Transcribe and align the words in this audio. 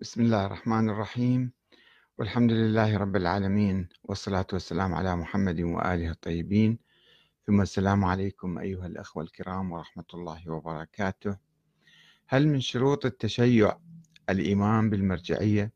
بسم 0.00 0.20
الله 0.20 0.46
الرحمن 0.46 0.90
الرحيم. 0.90 1.52
والحمد 2.18 2.52
لله 2.52 2.96
رب 2.96 3.16
العالمين 3.16 3.88
والصلاة 4.04 4.46
والسلام 4.52 4.94
على 4.94 5.16
محمد 5.16 5.60
وآله 5.60 6.10
الطيبين. 6.10 6.78
ثم 7.46 7.60
السلام 7.60 8.04
عليكم 8.04 8.58
أيها 8.58 8.86
الأخوة 8.86 9.22
الكرام 9.22 9.72
ورحمة 9.72 10.04
الله 10.14 10.50
وبركاته. 10.50 11.36
هل 12.26 12.48
من 12.48 12.60
شروط 12.60 13.06
التشيع 13.06 13.78
الإيمان 14.28 14.90
بالمرجعية 14.90 15.72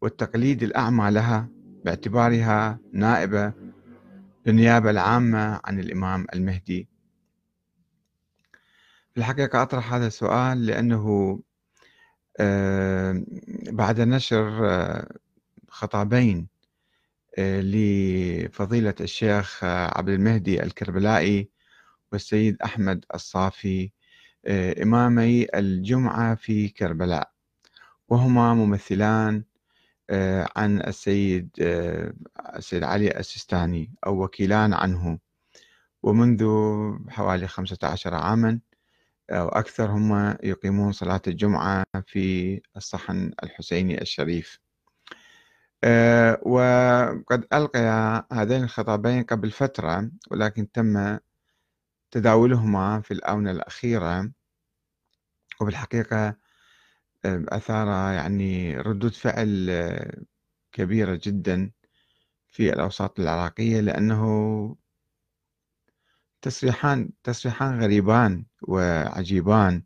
والتقليد 0.00 0.62
الأعمى 0.62 1.10
لها 1.10 1.48
باعتبارها 1.84 2.78
نائبة 2.92 3.52
للنيابة 4.46 4.90
العامة 4.90 5.60
عن 5.64 5.80
الإمام 5.80 6.26
المهدي؟ 6.34 6.88
في 9.12 9.20
الحقيقة 9.20 9.62
أطرح 9.62 9.92
هذا 9.92 10.06
السؤال 10.06 10.66
لأنه 10.66 11.40
بعد 13.72 14.00
نشر 14.00 14.70
آه، 14.70 15.08
خطابين 15.68 16.48
آه، 17.38 17.60
لفضيلة 17.60 18.94
الشيخ 19.00 19.64
عبد 19.64 20.08
المهدي 20.08 20.62
الكربلائي 20.62 21.48
والسيد 22.12 22.62
أحمد 22.62 23.04
الصافي 23.14 23.90
إمامي 24.82 25.46
الجمعة 25.54 26.34
في 26.34 26.68
كربلاء. 26.68 27.30
وهما 28.08 28.54
ممثلان 28.54 29.44
عن 30.56 30.82
السيد 30.82 31.50
السيد 32.56 32.84
علي 32.84 33.18
السيستاني 33.18 33.92
أو 34.06 34.24
وكيلان 34.24 34.72
عنه. 34.74 35.18
ومنذ 36.02 36.44
حوالي 37.08 37.48
15 37.48 38.14
عاما 38.14 38.60
أو 39.30 39.48
أكثر 39.48 39.90
هم 39.90 40.36
يقيمون 40.42 40.92
صلاة 40.92 41.22
الجمعة 41.26 41.84
في 42.06 42.60
الصحن 42.76 43.32
الحسيني 43.42 44.02
الشريف. 44.02 44.58
آه، 45.84 46.40
وقد 46.42 47.46
ألقي 47.52 47.80
هذين 48.32 48.62
الخطابين 48.64 49.22
قبل 49.22 49.50
فترة 49.50 50.10
ولكن 50.30 50.72
تم 50.72 51.18
تداولهما 52.10 53.00
في 53.00 53.10
الآونة 53.14 53.50
الأخيرة. 53.50 54.30
وبالحقيقة 55.60 56.26
آه، 57.24 57.44
أثار 57.48 57.86
يعني 58.14 58.76
ردود 58.78 59.12
فعل 59.14 59.66
آه، 59.70 60.22
كبيرة 60.72 61.20
جدا 61.22 61.70
في 62.48 62.72
الأوساط 62.72 63.20
العراقية 63.20 63.80
لأنه 63.80 64.76
تصريحان 66.44 67.10
تصريحان 67.22 67.82
غريبان 67.82 68.44
وعجيبان 68.62 69.82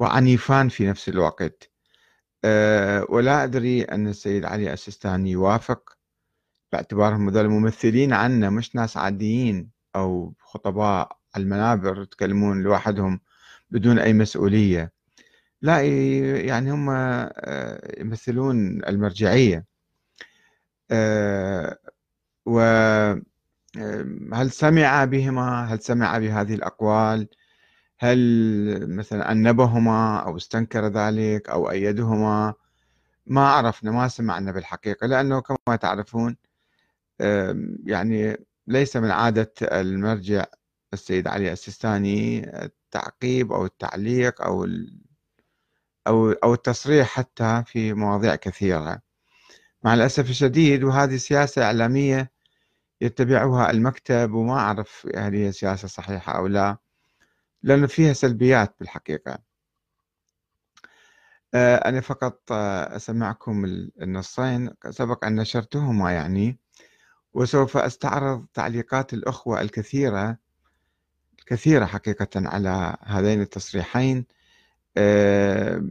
وعنيفان 0.00 0.68
في 0.68 0.86
نفس 0.86 1.08
الوقت. 1.08 1.70
أه 2.44 3.06
ولا 3.08 3.44
أدري 3.44 3.82
أن 3.82 4.08
السيد 4.08 4.44
علي 4.44 4.72
السيستاني 4.72 5.30
يوافق. 5.30 5.98
باعتبارهم 6.72 7.28
هذول 7.28 7.48
ممثلين 7.48 8.12
عنا 8.12 8.50
مش 8.50 8.76
ناس 8.76 8.96
عاديين 8.96 9.70
أو 9.96 10.34
خطباء 10.40 11.18
على 11.34 11.44
المنابر 11.44 12.02
يتكلمون 12.02 12.62
لوحدهم 12.62 13.20
بدون 13.70 13.98
أي 13.98 14.12
مسؤولية. 14.12 14.92
لا 15.62 15.82
يعني 16.46 16.70
هم 16.72 16.90
آه، 16.90 18.00
يمثلون 18.00 18.84
المرجعية. 18.84 19.66
أه 20.90 21.78
و 22.46 22.60
هل 24.32 24.50
سمع 24.50 25.04
بهما؟ 25.04 25.64
هل 25.64 25.80
سمع 25.80 26.18
بهذه 26.18 26.54
الأقوال؟ 26.54 27.28
هل 27.98 28.18
مثلا 28.96 29.32
أنبهما 29.32 30.18
أو 30.18 30.36
استنكر 30.36 30.86
ذلك 30.86 31.48
أو 31.50 31.70
أيدهما؟ 31.70 32.54
ما 33.26 33.48
عرفنا 33.48 33.90
ما 33.90 34.08
سمعنا 34.08 34.52
بالحقيقة 34.52 35.06
لأنه 35.06 35.40
كما 35.40 35.76
تعرفون 35.76 36.36
يعني 37.84 38.36
ليس 38.66 38.96
من 38.96 39.10
عادة 39.10 39.52
المرجع 39.62 40.44
السيد 40.92 41.28
علي 41.28 41.52
السيستاني 41.52 42.50
التعقيب 42.64 43.52
أو 43.52 43.66
التعليق 43.66 44.42
أو 44.42 44.66
أو 46.06 46.32
أو 46.32 46.54
التصريح 46.54 47.08
حتى 47.08 47.62
في 47.66 47.92
مواضيع 47.94 48.34
كثيرة. 48.36 49.02
مع 49.84 49.94
الأسف 49.94 50.30
الشديد 50.30 50.84
وهذه 50.84 51.16
سياسة 51.16 51.62
إعلامية 51.64 52.37
يتبعها 53.00 53.70
المكتب 53.70 54.32
وما 54.32 54.54
أعرف 54.54 55.08
هل 55.16 55.34
هي 55.34 55.52
سياسة 55.52 55.88
صحيحة 55.88 56.32
أو 56.38 56.46
لا 56.46 56.76
لأن 57.62 57.86
فيها 57.86 58.12
سلبيات 58.12 58.74
بالحقيقة. 58.80 59.38
آه، 61.54 61.76
أنا 61.76 62.00
فقط 62.00 62.52
آه، 62.52 62.96
أسمعكم 62.96 63.64
النصين. 64.02 64.70
سبق 64.90 65.24
أن 65.24 65.36
نشرتهما 65.36 66.12
يعني. 66.12 66.58
وسوف 67.34 67.76
أستعرض 67.76 68.46
تعليقات 68.54 69.12
الأخوة 69.14 69.60
الكثيرة 69.60 70.38
الكثيرة 71.38 71.84
حقيقة 71.86 72.28
على 72.36 72.96
هذين 73.02 73.40
التصريحين. 73.40 74.26
آه، 74.96 75.82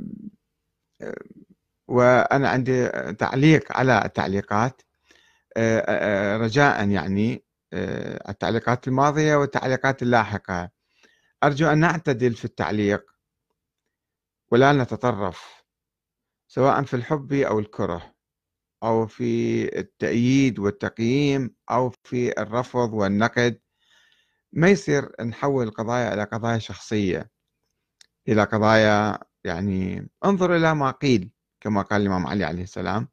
وأنا 1.88 2.50
عندي 2.50 2.90
تعليق 3.14 3.78
على 3.78 4.06
التعليقات. 4.06 4.82
رجاء 6.38 6.90
يعني 6.90 7.44
التعليقات 8.30 8.88
الماضية 8.88 9.36
والتعليقات 9.36 10.02
اللاحقة. 10.02 10.70
أرجو 11.44 11.68
أن 11.68 11.78
نعتدل 11.78 12.34
في 12.34 12.46
التعليق 12.46 13.12
ولا 14.52 14.74
نتطرف 14.74 15.64
سواء 16.48 16.84
في 16.84 16.94
الحب 16.94 17.34
أو 17.34 17.60
الكره 17.60 18.16
أو 18.84 19.08
في 19.08 19.64
التأييد 19.80 20.60
والتقييم 20.60 21.56
أو 21.72 21.90
في 22.04 22.42
الرفض 22.42 22.94
والنقد. 22.94 23.60
ما 24.54 24.70
يصير 24.70 25.24
نحول 25.24 25.68
القضايا 25.68 26.14
إلى 26.14 26.24
قضايا 26.24 26.58
شخصية 26.58 27.32
إلى 28.28 28.44
قضايا 28.44 29.20
يعني 29.44 30.10
انظر 30.26 30.56
إلى 30.56 30.76
ما 30.76 30.92
قيل 30.92 31.32
كما 31.62 31.82
قال 31.82 32.02
الإمام 32.02 32.28
علي 32.28 32.44
عليه 32.44 32.64
السلام 32.64 33.08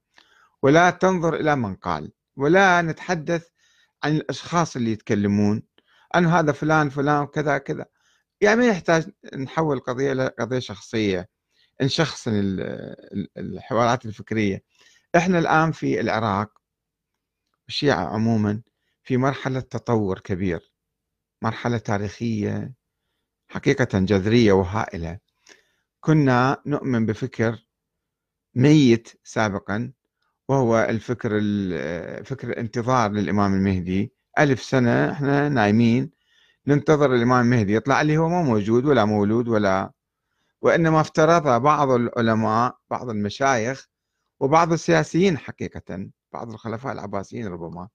ولا 0.63 0.91
تنظر 0.91 1.35
إلى 1.35 1.57
من 1.57 1.75
قال. 1.75 2.13
ولا 2.37 2.83
نتحدث 2.83 3.49
عن 4.05 4.17
الأشخاص 4.17 4.77
اللي 4.77 4.93
يتكلمون 4.93 5.63
أن 6.15 6.27
هذا 6.27 6.53
فلان 6.53 6.91
فلان 6.91 7.27
كذا 7.27 7.59
كذا. 7.59 7.87
يعني 8.41 8.61
ما 8.61 8.67
يحتاج 8.67 9.11
نحول 9.37 9.77
القضية 9.77 10.13
إلى 10.13 10.27
قضية 10.39 10.59
شخصية. 10.59 11.29
نشخصن 11.83 12.33
الحوارات 13.37 14.07
الفكرية. 14.07 14.65
إحنا 15.17 15.39
الآن 15.39 15.73
في 15.73 16.01
العراق 16.01 16.59
الشيعة 17.69 18.05
عموما 18.15 18.63
في 19.03 19.17
مرحلة 19.17 19.61
تطور 19.61 20.19
كبير. 20.19 20.73
مرحلة 21.43 21.79
تاريخية 21.79 22.75
حقيقة 23.49 23.99
جذرية 23.99 24.53
وهائلة. 24.53 25.19
كنا 26.01 26.63
نؤمن 26.67 27.07
بفكر 27.07 27.67
ميت 28.55 29.09
سابقا. 29.25 29.93
وهو 30.49 30.87
الفكر 30.89 31.31
فكر 32.25 32.49
الانتظار 32.51 33.11
للإمام 33.11 33.55
المهدي. 33.55 34.13
ألف 34.39 34.63
سنة 34.63 35.13
إحنا 35.13 35.49
نايمين 35.49 36.11
ننتظر 36.67 37.15
الإمام 37.15 37.45
المهدي 37.45 37.75
يطلع 37.75 38.01
اللي 38.01 38.17
هو 38.19 38.29
ما 38.29 38.43
موجود 38.43 38.85
ولا 38.87 39.05
مولود 39.05 39.49
ولا 39.49 39.93
وإنما 40.63 41.01
افترض 41.01 41.63
بعض 41.63 41.91
العلماء 41.91 42.77
بعض 42.91 43.11
المشايخ 43.11 43.89
وبعض 44.41 44.73
السياسيين 44.73 45.39
حقيقة 45.39 46.09
بعض 46.33 46.51
الخلفاء 46.53 46.93
العباسيين 46.93 47.47
ربما 47.47 47.89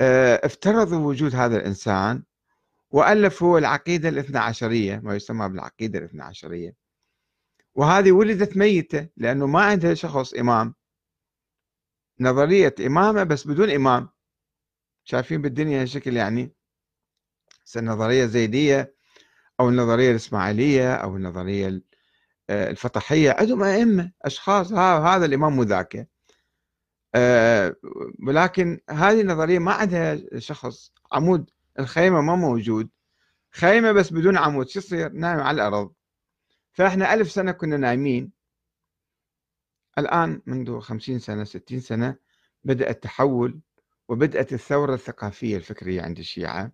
آه، 0.00 0.40
افترضوا 0.44 0.98
وجود 1.08 1.34
هذا 1.34 1.56
الإنسان 1.56 2.22
وألفوا 2.90 3.58
العقيدة 3.58 4.08
الاثنى 4.08 4.38
عشرية 4.38 5.00
ما 5.04 5.16
يسمى 5.16 5.48
بالعقيدة 5.48 5.98
الاثنى 5.98 6.22
عشرية. 6.22 6.74
وهذه 7.74 8.12
ولدت 8.12 8.56
ميتة 8.56 9.08
لأنه 9.16 9.46
ما 9.46 9.62
عندها 9.62 9.94
شخص 9.94 10.34
إمام. 10.34 10.74
نظرية 12.22 12.74
إمامة 12.86 13.22
بس 13.22 13.46
بدون 13.46 13.70
إمام. 13.70 14.08
شايفين 15.04 15.42
بالدنيا 15.42 15.84
شكل 15.84 16.16
يعني 16.16 16.52
النظرية 17.76 18.24
الزيدية 18.24 18.94
أو 19.60 19.68
النظرية 19.68 20.10
الإسماعيلية 20.10 20.94
أو 20.94 21.16
النظرية 21.16 21.82
آه، 22.50 22.70
الفطحية 22.70 23.30
عندهم 23.38 23.62
أئمة 23.62 24.12
أشخاص 24.22 24.72
هذا 24.72 25.24
الإمام 25.26 25.58
وذاك 25.58 26.08
آه، 27.14 27.76
ولكن 28.26 28.80
هذه 28.90 29.20
النظرية 29.20 29.58
ما 29.58 29.72
عندها 29.72 30.18
شخص. 30.38 30.92
عمود 31.12 31.50
الخيمة 31.78 32.20
ما 32.20 32.36
موجود. 32.36 32.90
خيمة 33.52 33.92
بس 33.92 34.12
بدون 34.12 34.36
عمود 34.38 34.68
شو 34.68 34.78
يصير؟ 34.78 35.12
نايم 35.12 35.40
على 35.40 35.54
الأرض. 35.54 35.92
فإحنا 36.72 37.14
ألف 37.14 37.30
سنة 37.30 37.52
كنا 37.52 37.76
نايمين. 37.76 38.32
الآن 39.98 40.42
منذ 40.46 40.80
خمسين 40.80 41.18
سنة 41.18 41.44
ستين 41.44 41.80
سنة 41.80 42.16
بدأ 42.64 42.90
التحول 42.90 43.60
وبدأت 44.08 44.52
الثورة 44.52 44.94
الثقافية 44.94 45.56
الفكرية 45.56 46.02
عند 46.02 46.18
الشيعة 46.18 46.72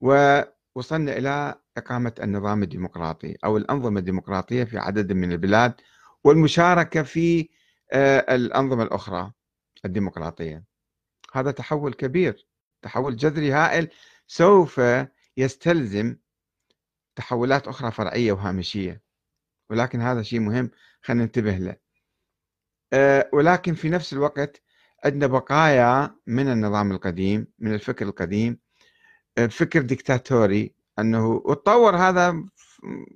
ووصلنا 0.00 1.16
إلى 1.18 1.54
إقامة 1.76 2.14
النظام 2.22 2.62
الديمقراطي 2.62 3.36
أو 3.44 3.56
الأنظمة 3.56 4.00
الديمقراطية 4.00 4.64
في 4.64 4.78
عدد 4.78 5.12
من 5.12 5.32
البلاد 5.32 5.74
والمشاركة 6.24 7.02
في 7.02 7.48
آه، 7.92 8.34
الأنظمة 8.34 8.82
الأخرى 8.82 9.32
الديمقراطية. 9.84 10.64
هذا 11.32 11.50
تحول 11.50 11.94
كبير 11.94 12.46
تحول 12.82 13.16
جذري 13.16 13.52
هائل 13.52 13.88
سوف 14.26 14.80
يستلزم 15.36 16.16
تحولات 17.16 17.68
أخرى 17.68 17.90
فرعية 17.90 18.32
وهامشية 18.32 19.02
ولكن 19.70 20.00
هذا 20.00 20.22
شيء 20.22 20.40
مهم 20.40 20.70
خلينا 21.02 21.24
ننتبه 21.24 21.56
له. 21.56 21.87
ولكن 23.32 23.74
في 23.74 23.90
نفس 23.90 24.12
الوقت 24.12 24.62
عندنا 25.04 25.26
بقايا 25.26 26.16
من 26.26 26.48
النظام 26.48 26.92
القديم 26.92 27.46
من 27.58 27.74
الفكر 27.74 28.06
القديم 28.06 28.58
آه، 29.38 29.46
فكر 29.46 29.82
ديكتاتوري 29.82 30.74
أنه 30.98 31.28
وتطور 31.28 31.96
هذا 31.96 32.44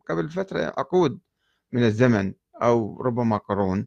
قبل 0.08 0.28
فترة 0.30 0.74
عقود 0.78 1.20
من 1.72 1.84
الزمن 1.84 2.34
أو 2.62 3.02
ربما 3.02 3.36
قرون 3.36 3.86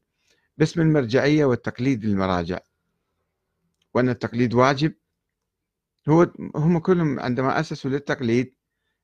باسم 0.57 0.81
المرجعية 0.81 1.45
والتقليد 1.45 2.05
للمراجع. 2.05 2.59
وأن 3.93 4.09
التقليد 4.09 4.53
واجب 4.53 4.93
هو 6.09 6.31
هم 6.55 6.79
كلهم 6.79 7.19
عندما 7.19 7.59
أسسوا 7.59 7.91
للتقليد 7.91 8.55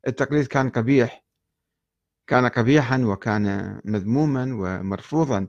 التقليد 0.07 0.47
كان 0.47 0.69
قبيح. 0.69 1.25
كان 2.27 2.47
قبيحا 2.47 2.97
وكان 2.97 3.81
مذموما 3.85 4.43
ومرفوضا. 4.53 5.47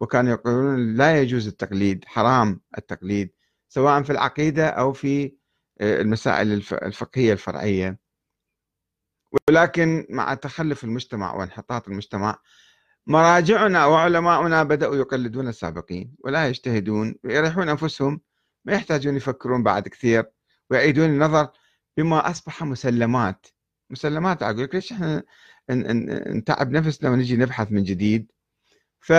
وكانوا 0.00 0.32
يقولون 0.32 0.96
لا 0.96 1.20
يجوز 1.20 1.46
التقليد 1.46 2.04
حرام 2.04 2.60
التقليد 2.78 3.30
سواء 3.68 4.02
في 4.02 4.10
العقيدة 4.10 4.68
أو 4.68 4.92
في 4.92 5.36
آه، 5.80 6.00
المسائل 6.00 6.52
الفقهية 6.72 7.32
الفرعية. 7.32 7.98
ولكن 9.50 10.06
مع 10.10 10.34
تخلف 10.34 10.84
المجتمع 10.84 11.34
وانحطاط 11.34 11.88
المجتمع 11.88 12.38
مراجعنا 13.06 13.86
وعلماؤنا 13.86 14.62
بدأوا 14.62 14.96
يقلدون 14.96 15.48
السابقين 15.48 16.14
ولا 16.18 16.48
يجتهدون 16.48 17.14
ويريحون 17.24 17.68
أنفسهم 17.68 18.20
ما 18.64 18.72
يحتاجون 18.72 19.16
يفكرون 19.16 19.62
بعد 19.62 19.88
كثير 19.88 20.24
ويعيدون 20.70 21.04
النظر 21.10 21.48
بما 21.96 22.30
أصبح 22.30 22.62
مسلمات. 22.62 23.46
مسلمات 23.90 24.42
أقول 24.42 24.62
لك 24.62 24.74
ليش 24.74 24.92
إحنا 24.92 25.22
نتعب 25.70 26.70
نفسنا 26.70 27.10
ونجي 27.10 27.36
نبحث 27.36 27.72
من 27.72 27.82
جديد؟ 27.82 28.32
ف 29.00 29.12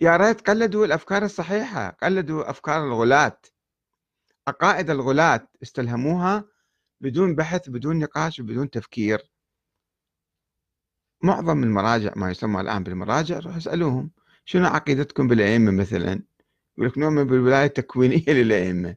يا 0.00 0.16
ريت 0.16 0.50
قلدوا 0.50 0.86
الأفكار 0.86 1.24
الصحيحة 1.24 1.90
قلدوا 1.90 2.50
أفكار 2.50 2.84
الغلاة. 2.84 3.40
عقائد 4.48 4.90
الغلاة 4.90 5.48
استلهموها 5.62 6.44
بدون 7.00 7.34
بحث 7.34 7.68
بدون 7.68 7.98
نقاش 7.98 8.40
بدون 8.40 8.70
تفكير. 8.70 9.30
معظم 11.22 11.62
المراجع 11.62 12.12
ما 12.16 12.30
يسمى 12.30 12.60
الآن 12.60 12.82
بالمراجع 12.82 13.38
روح 13.38 13.56
اسالوهم 13.56 14.10
شنو 14.44 14.66
عقيدتكم 14.66 15.28
بالأئمة 15.28 15.70
مثلا؟ 15.70 16.22
يقول 16.78 16.88
لك 16.88 16.98
نؤمن 16.98 17.24
بالولاية 17.24 17.66
التكوينية 17.66 18.24
للأئمة. 18.42 18.96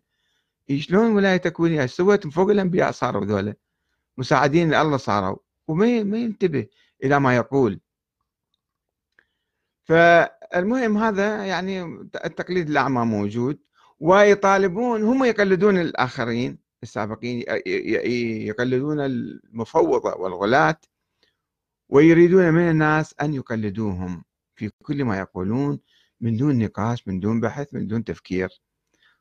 شلون 0.78 1.16
ولاية 1.16 1.38
تكوينية؟ 1.38 1.86
سويت 1.86 2.28
فوق 2.28 2.50
الأنبياء 2.50 2.92
صاروا 2.92 3.26
ذولا؟ 3.26 3.56
مساعدين 4.18 4.70
لله 4.70 4.98
صاروا. 4.98 5.38
وما 5.68 6.04
ما 6.04 6.18
ينتبه 6.18 6.68
إلى 7.04 7.20
ما 7.20 7.36
يقول؟ 7.36 7.80
فالمهم 10.52 10.98
هذا 10.98 11.46
يعني 11.46 11.84
التقليد 12.26 12.70
الأعمى 12.70 13.06
موجود 13.06 13.60
ويطالبون 14.00 15.04
هم 15.04 15.24
يقلدون 15.24 15.78
الآخرين 15.78 16.58
السابقين 16.84 17.44
يقلدون 18.48 19.00
المفوضة 19.00 20.16
والغلاة 20.16 20.78
ويريدون 21.90 22.52
من 22.54 22.70
الناس 22.70 23.16
أن 23.22 23.34
يقلدوهم 23.34 24.24
في 24.56 24.70
كل 24.84 25.04
ما 25.04 25.20
يقولون 25.20 25.80
من 26.22 26.38
دون 26.38 26.60
نقاش 26.60 27.08
من 27.08 27.20
دون 27.20 27.40
بحث 27.40 27.74
من 27.74 27.88
دون 27.88 28.04
تفكير. 28.04 28.62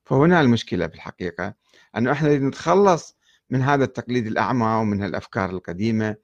فهنا 0.04 0.40
المشكلة 0.40 0.86
في 0.86 0.94
الحقيقة 0.94 1.54
أنه 1.96 2.12
إحنا 2.12 2.38
نتخلص 2.38 3.16
من 3.50 3.62
هذا 3.62 3.84
التقليد 3.84 4.26
الأعمى 4.26 4.66
ومن 4.66 5.04
الافكار 5.04 5.50
القديمة 5.50 6.16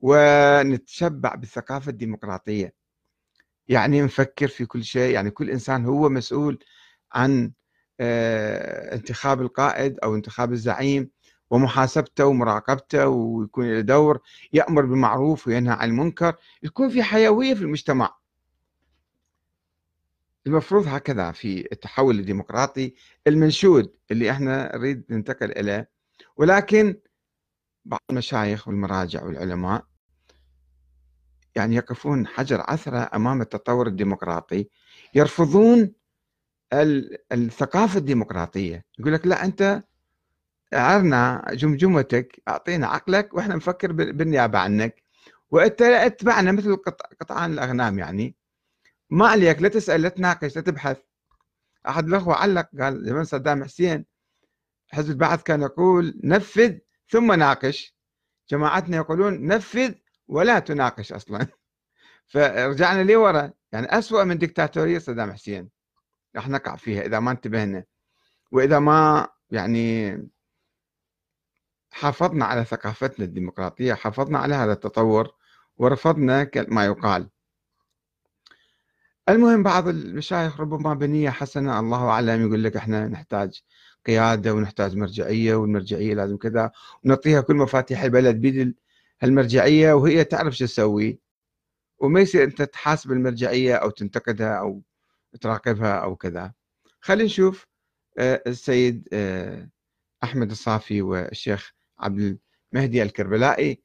ونتشبع 0.00 1.34
بالثقافة 1.34 1.90
الديمقراطية. 1.90 2.79
يعني 3.70 4.02
نفكر 4.02 4.48
في 4.48 4.66
كل 4.66 4.84
شيء 4.84 5.14
يعني 5.14 5.30
كل 5.30 5.50
إنسان 5.50 5.86
هو 5.86 6.08
مسؤول 6.08 6.58
عن 7.12 7.52
آه، 8.00 8.94
انتخاب 8.94 9.40
القائد 9.40 9.98
أو 9.98 10.14
انتخاب 10.14 10.52
الزعيم 10.52 11.10
ومحاسبته 11.50 12.24
ومراقبته 12.26 13.08
ويكون 13.08 13.72
له 13.74 13.80
دور 13.80 14.20
يأمر 14.52 14.82
بالمعروف 14.86 15.46
وينهى 15.46 15.72
عن 15.74 15.88
المنكر 15.88 16.36
يكون 16.62 16.88
في 16.88 17.02
حيوية 17.02 17.54
في 17.54 17.62
المجتمع. 17.62 18.16
المفروض 20.46 20.88
هكذا 20.88 21.32
في 21.32 21.68
التحول 21.72 22.18
الديمقراطي 22.18 22.94
المنشود 23.26 23.92
اللي 24.10 24.30
إحنا 24.30 24.76
نريد 24.76 25.04
ننتقل 25.10 25.50
إليه 25.58 25.90
ولكن 26.36 26.96
بعض 27.84 28.00
المشايخ 28.10 28.68
والمراجع 28.68 29.24
والعلماء 29.24 29.89
يعني 31.56 31.76
يقفون 31.76 32.26
حجر 32.26 32.60
عثرة 32.60 33.10
أمام 33.14 33.40
التطور 33.40 33.86
الديمقراطي 33.86 34.68
يرفضون 35.14 35.92
الثقافة 37.32 37.98
الديمقراطية. 37.98 38.84
يقول 38.98 39.12
لك 39.12 39.26
لا 39.26 39.44
أنت 39.44 39.82
عرنا 40.72 41.44
جمجمتك 41.52 42.42
أعطينا 42.48 42.86
عقلك 42.86 43.34
وإحنا 43.34 43.56
نفكر 43.56 43.92
بالنيابة 43.92 44.58
عنك. 44.58 45.02
وأنت 45.50 45.82
اتبعنا 45.82 46.52
مثل 46.52 46.76
قطعان 47.20 47.52
الأغنام 47.52 47.98
يعني. 47.98 48.34
ما 49.10 49.28
عليك 49.28 49.62
لا 49.62 49.68
تسأل 49.68 50.02
لا 50.02 50.08
تناقش 50.08 50.56
لا 50.56 50.62
تبحث. 50.62 50.98
أحد 51.88 52.06
الأخوة 52.06 52.34
علق 52.34 52.68
قال 52.80 53.04
زمان 53.04 53.24
صدام 53.24 53.64
حسين 53.64 54.04
حزب 54.88 55.10
البعث 55.10 55.42
كان 55.42 55.62
يقول 55.62 56.20
نفذ 56.24 56.78
ثم 57.08 57.32
ناقش. 57.32 57.96
جماعتنا 58.50 58.96
يقولون 58.96 59.46
نفذ 59.46 59.94
ولا 60.30 60.58
تناقش 60.58 61.12
أصلا. 61.12 61.46
فرجعنا 62.32 63.02
لورا. 63.02 63.52
يعني 63.72 63.98
أسوأ 63.98 64.24
من 64.24 64.38
دكتاتورية 64.38 64.98
صدام 64.98 65.32
حسين. 65.32 65.70
راح 66.36 66.48
نقع 66.48 66.76
فيها 66.76 67.02
إذا 67.02 67.20
ما 67.20 67.30
انتبهنا. 67.30 67.84
وإذا 68.52 68.78
ما 68.78 69.28
يعني 69.50 70.16
حافظنا 71.90 72.44
على 72.44 72.64
ثقافتنا 72.64 73.24
الديمقراطية 73.26 73.94
حافظنا 73.94 74.38
على 74.38 74.54
هذا 74.54 74.72
التطور 74.72 75.34
ورفضنا 75.76 76.50
ما 76.68 76.84
يقال. 76.86 77.30
المهم 79.28 79.62
بعض 79.62 79.88
المشايخ 79.88 80.60
ربما 80.60 80.94
بنية 80.94 81.30
حسنة 81.30 81.80
الله 81.80 82.08
أعلم 82.08 82.46
يقول 82.46 82.64
لك 82.64 82.76
إحنا 82.76 83.08
نحتاج 83.08 83.62
قيادة 84.06 84.54
ونحتاج 84.54 84.96
مرجعية 84.96 85.54
والمرجعية 85.54 86.14
لازم 86.14 86.36
كذا 86.36 86.70
ونعطيها 87.04 87.40
كل 87.40 87.54
مفاتيح 87.56 88.02
البلد 88.02 88.36
بيد 88.36 88.74
المرجعية 89.24 89.92
وهي 89.92 90.24
تعرف 90.24 90.54
شو 90.56 90.64
تسوي. 90.64 91.20
وما 91.98 92.20
يصير 92.20 92.44
أنت 92.44 92.62
تحاسب 92.62 93.12
المرجعية 93.12 93.74
أو 93.76 93.90
تنتقدها 93.90 94.58
أو 94.58 94.82
تراقبها 95.40 95.94
أو 95.98 96.16
كذا. 96.16 96.52
خلينا 97.00 97.24
نشوف 97.24 97.66
آه، 98.18 98.42
السيد 98.46 99.08
آه، 99.12 99.70
أحمد 100.24 100.50
الصافي 100.50 101.02
والشيخ 101.02 101.72
عبد 101.98 102.38
المهدي 102.74 103.02
الكربلائي 103.02 103.82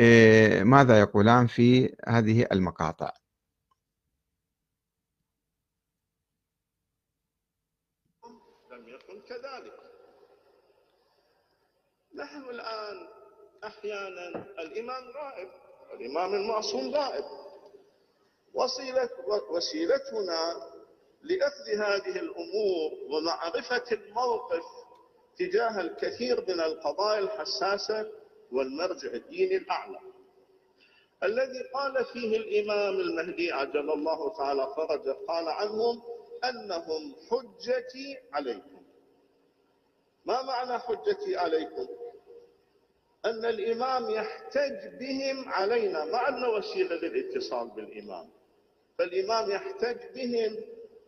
آه، 0.00 0.62
ماذا 0.62 1.00
يقولان 1.00 1.46
في 1.46 1.96
هذه 2.08 2.46
المقاطع 2.52 3.12
لم 8.70 8.88
يكن 8.88 9.20
كذلك 9.20 9.80
نحن 12.14 12.50
الآن 12.50 13.08
أحيانا 13.66 14.28
الإمام 14.58 15.04
غائب 15.10 15.48
الإمام 15.94 16.34
المعصوم 16.34 16.94
غائب. 16.94 17.24
وسيلة 18.54 19.10
وسيلتنا 19.50 20.70
لأخذ 21.22 21.68
هذه 21.68 22.16
الأمور 22.20 22.92
ومعرفة 23.10 23.84
الموقف 23.92 24.62
تجاه 25.38 25.80
الكثير 25.80 26.40
من 26.48 26.60
القضايا 26.60 27.18
الحساسة 27.18 28.10
والمرجع 28.52 29.08
الديني 29.12 29.56
الأعلى. 29.56 29.98
الذي 31.22 31.62
قال 31.74 32.04
فيه 32.04 32.36
الإمام 32.36 33.00
المهدي 33.00 33.52
عجل 33.52 33.90
الله 33.92 34.36
تعالى 34.36 34.74
فرجه 34.76 35.16
قال 35.28 35.48
عنهم 35.48 36.02
أنهم 36.44 37.14
حجتي 37.30 38.18
عليكم. 38.32 38.82
ما 40.24 40.42
معنى 40.42 40.78
حجتي 40.78 41.36
عليكم؟ 41.36 41.86
أن 43.26 43.44
الإمام 43.44 44.10
يحتج 44.10 44.98
بهم 45.00 45.48
علينا. 45.48 46.04
ما 46.04 46.18
عندنا 46.18 46.48
وسيلة 46.48 46.96
للاتصال 46.96 47.68
بالإمام. 47.68 48.30
فالإمام 48.98 49.50
يحتج 49.50 49.96
بهم 50.14 50.56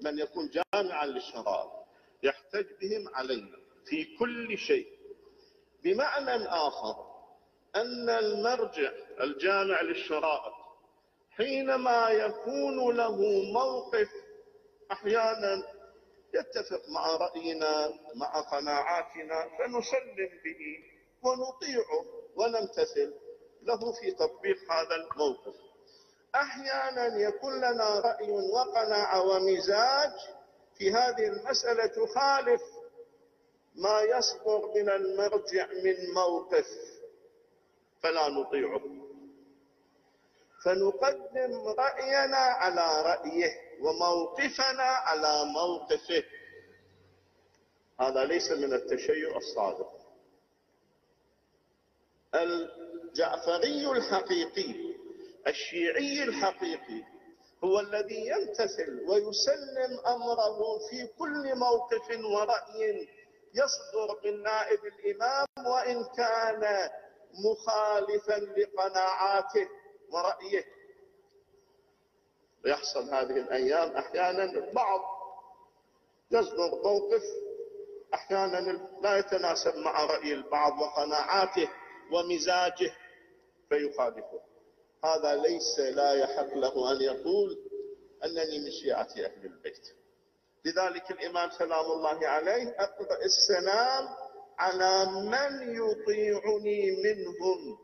من 0.00 0.18
يكون 0.18 0.50
جامعا 0.50 1.06
للشرائع 1.06 1.84
يحتج 2.22 2.66
بهم 2.80 3.08
علينا 3.14 3.56
في 3.86 4.16
كل 4.18 4.58
شيء. 4.58 4.86
بمعنى 5.84 6.46
آخر 6.46 6.96
أن 7.76 8.10
المرجع 8.10 8.92
الجامع 9.20 9.80
للشرائع 9.80 10.52
حينما 11.30 12.08
يكون 12.08 12.96
له 12.96 13.16
موقف 13.52 14.08
أحيانا 14.92 15.62
يتفق 16.34 16.88
مع 16.88 17.16
رأينا 17.16 17.88
مع 18.14 18.40
قناعاتنا 18.40 19.48
فنسلم 19.58 20.30
به. 20.44 20.95
ونطيعه 21.26 22.04
ونمتثل 22.36 23.14
له 23.62 23.92
في 23.92 24.10
تطبيق 24.10 24.72
هذا 24.72 24.94
الموقف. 24.96 25.54
أحيانا 26.34 27.06
يكون 27.16 27.56
لنا 27.56 28.00
رأي 28.00 28.30
وقناعة 28.30 29.22
ومزاج 29.22 30.12
في 30.78 30.92
هذه 30.92 31.26
المسألة 31.26 31.86
تخالف 31.86 32.62
ما 33.74 34.00
يصدر 34.00 34.72
من 34.74 34.88
المرجع 34.88 35.66
من 35.84 36.14
موقف 36.14 36.66
فلا 38.02 38.28
نطيعه. 38.28 38.80
فنقدم 40.64 41.68
رأينا 41.78 42.36
على 42.36 43.02
رأيه 43.02 43.50
وموقفنا 43.80 44.82
على 44.82 45.44
موقفه. 45.44 46.24
هذا 48.00 48.24
ليس 48.24 48.50
من 48.50 48.72
التشيع 48.72 49.36
الصادق. 49.36 49.95
الجعفري 52.42 53.90
الحقيقي 53.90 54.74
الشيعي 55.46 56.22
الحقيقي 56.22 57.02
هو 57.64 57.80
الذي 57.80 58.26
يمتثل 58.26 59.00
ويسلم 59.08 59.98
أمره 60.06 60.78
في 60.90 61.06
كل 61.18 61.58
موقف 61.58 62.10
ورأي 62.24 63.08
يصدر 63.54 64.20
من 64.24 64.42
نائب 64.42 64.80
الإمام 64.84 65.46
وإن 65.66 66.04
كان 66.16 66.88
مخالفا 67.44 68.38
لقناعاته 68.60 69.68
ورأيه. 70.10 70.64
يحصل 72.66 73.14
هذه 73.14 73.36
الأيام 73.36 73.96
أحيانا 73.96 74.44
البعض 74.44 75.00
يصدر 76.30 76.70
موقف 76.84 77.22
أحيانا 78.14 78.88
لا 79.02 79.18
يتناسب 79.18 79.76
مع 79.76 80.04
رأي 80.04 80.32
البعض 80.32 80.80
وقناعاته. 80.80 81.68
ومزاجه 82.12 82.92
فيخالفه. 83.68 84.40
هذا 85.04 85.42
ليس 85.42 85.96
لا 85.96 86.12
يحق 86.12 86.54
له 86.54 86.92
أن 86.92 87.00
يقول 87.02 87.58
أنني 88.24 88.58
من 88.64 88.70
شيعة 88.82 89.08
أهل 89.24 89.44
البيت. 89.44 89.88
لذلك 90.64 91.10
الإمام 91.10 91.50
سلام 91.50 91.84
الله 91.84 92.28
عليه 92.28 92.74
أقرأ 92.78 93.18
السلام 93.24 94.08
على 94.58 95.04
من 95.22 95.74
يطيعني 95.74 96.90
منهم. 96.90 97.78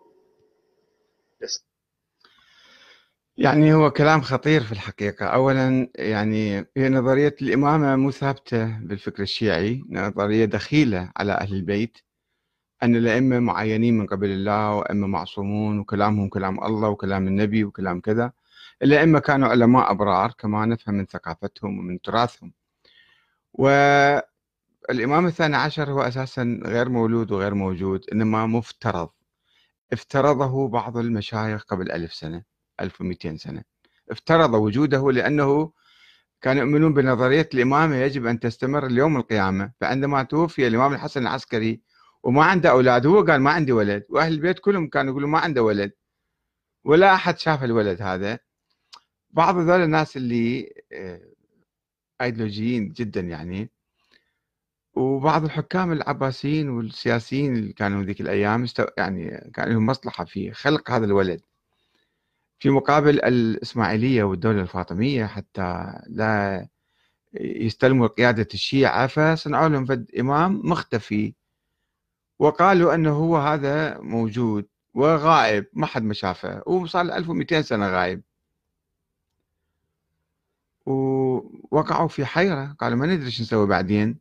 يعني 3.36 3.74
هو 3.74 3.90
كلام 3.90 4.20
خطير 4.20 4.62
في 4.62 4.72
الحقيقة. 4.72 5.26
أولا 5.26 5.90
يعني 5.94 6.66
هي 6.76 6.88
نظرية 6.88 7.34
الإمامة 7.42 7.96
مو 7.96 8.10
ثابتة 8.10 8.78
بالفكر 8.80 9.22
الشيعي 9.22 9.84
نظرية 9.90 10.44
دخيلة 10.44 11.12
على 11.16 11.32
أهل 11.32 11.54
البيت. 11.54 11.98
أن 12.82 12.96
الأئمة 12.96 13.38
معينين 13.38 13.98
من 13.98 14.06
قبل 14.06 14.30
الله 14.30 14.74
وأئمة 14.74 15.06
معصومون 15.06 15.78
وكلامهم 15.78 16.28
كلام 16.28 16.64
الله 16.64 16.88
وكلام 16.88 17.26
النبي 17.28 17.64
وكلام 17.64 18.00
كذا. 18.00 18.32
الأئمة 18.82 19.18
كانوا 19.18 19.48
علماء 19.48 19.90
أبرار 19.90 20.32
كما 20.38 20.66
نفهم 20.66 20.94
من 20.94 21.06
ثقافتهم 21.06 21.78
ومن 21.78 22.00
تراثهم. 22.00 22.52
والإمام 23.52 25.26
الثاني 25.26 25.56
عشر 25.56 25.90
هو 25.90 26.00
أساسا 26.02 26.60
غير 26.64 26.88
مولود 26.88 27.32
وغير 27.32 27.54
موجود 27.54 28.04
إنما 28.12 28.46
مفترض. 28.46 29.10
افترضه 29.92 30.68
بعض 30.68 30.96
المشايخ 30.96 31.64
قبل 31.64 31.92
ألف 31.92 32.14
سنة 32.14 32.42
1200 32.80 33.36
سنة. 33.36 33.62
افترض 34.10 34.54
وجوده 34.54 35.12
لأنه 35.12 35.72
كانوا 36.40 36.62
يؤمنون 36.62 36.94
بنظرية 36.94 37.48
الإمامة 37.54 37.96
يجب 37.96 38.26
أن 38.26 38.40
تستمر 38.40 38.86
ليوم 38.86 39.16
القيامة. 39.16 39.72
فعندما 39.80 40.22
توفي 40.22 40.66
الإمام 40.66 40.92
الحسن 40.94 41.22
العسكري 41.22 41.80
وما 42.22 42.44
عنده 42.44 42.70
أولاد 42.70 43.06
هو 43.06 43.22
قال 43.24 43.40
ما 43.40 43.50
عندي 43.50 43.72
ولد 43.72 44.06
وأهل 44.10 44.32
البيت 44.32 44.58
كلهم 44.58 44.88
كانوا 44.88 45.10
يقولوا 45.12 45.28
ما 45.28 45.38
عنده 45.38 45.62
ولد. 45.62 45.92
ولا 46.84 47.14
أحد 47.14 47.38
شاف 47.38 47.64
الولد 47.64 48.02
هذا. 48.02 48.38
بعض 49.30 49.58
ذول 49.58 49.80
الناس 49.82 50.16
اللي 50.16 50.74
آه، 50.92 51.20
ايديولوجيين 52.22 52.92
جدا 52.92 53.20
يعني. 53.20 53.70
وبعض 54.94 55.44
الحكام 55.44 55.92
العباسيين 55.92 56.68
والسياسيين 56.70 57.56
اللي 57.56 57.72
كانوا 57.72 58.02
ذيك 58.04 58.20
الأيام 58.20 58.66
يعني 58.98 59.50
كان 59.54 59.68
لهم 59.72 59.86
مصلحة 59.86 60.24
في 60.24 60.52
خلق 60.52 60.90
هذا 60.90 61.04
الولد. 61.04 61.42
في 62.58 62.70
مقابل 62.70 63.20
الإسماعيلية 63.24 64.22
والدولة 64.24 64.62
الفاطمية 64.62 65.26
حتى 65.26 65.92
لا 66.06 66.68
يستلموا 67.34 68.06
قيادة 68.06 68.48
الشيعة 68.54 69.06
فصنعوا 69.06 69.68
لهم 69.68 69.84
فد 69.84 70.10
إمام 70.20 70.60
مختفي. 70.64 71.34
وقالوا 72.42 72.94
أنه 72.94 73.10
هو 73.10 73.36
هذا 73.36 73.98
موجود 74.00 74.68
وغائب 74.94 75.66
ما 75.72 75.86
حد 75.86 76.02
ما 76.02 76.14
شافه 76.14 76.62
وصار 76.66 77.02
1200 77.02 77.62
سنة 77.62 77.88
غايب 77.88 78.22
ووقعوا 80.86 82.08
في 82.08 82.24
حيرة 82.24 82.76
قالوا 82.80 82.98
ما 82.98 83.06
ندري 83.06 83.30
شو 83.30 83.42
نسوي 83.42 83.66
بعدين. 83.66 84.18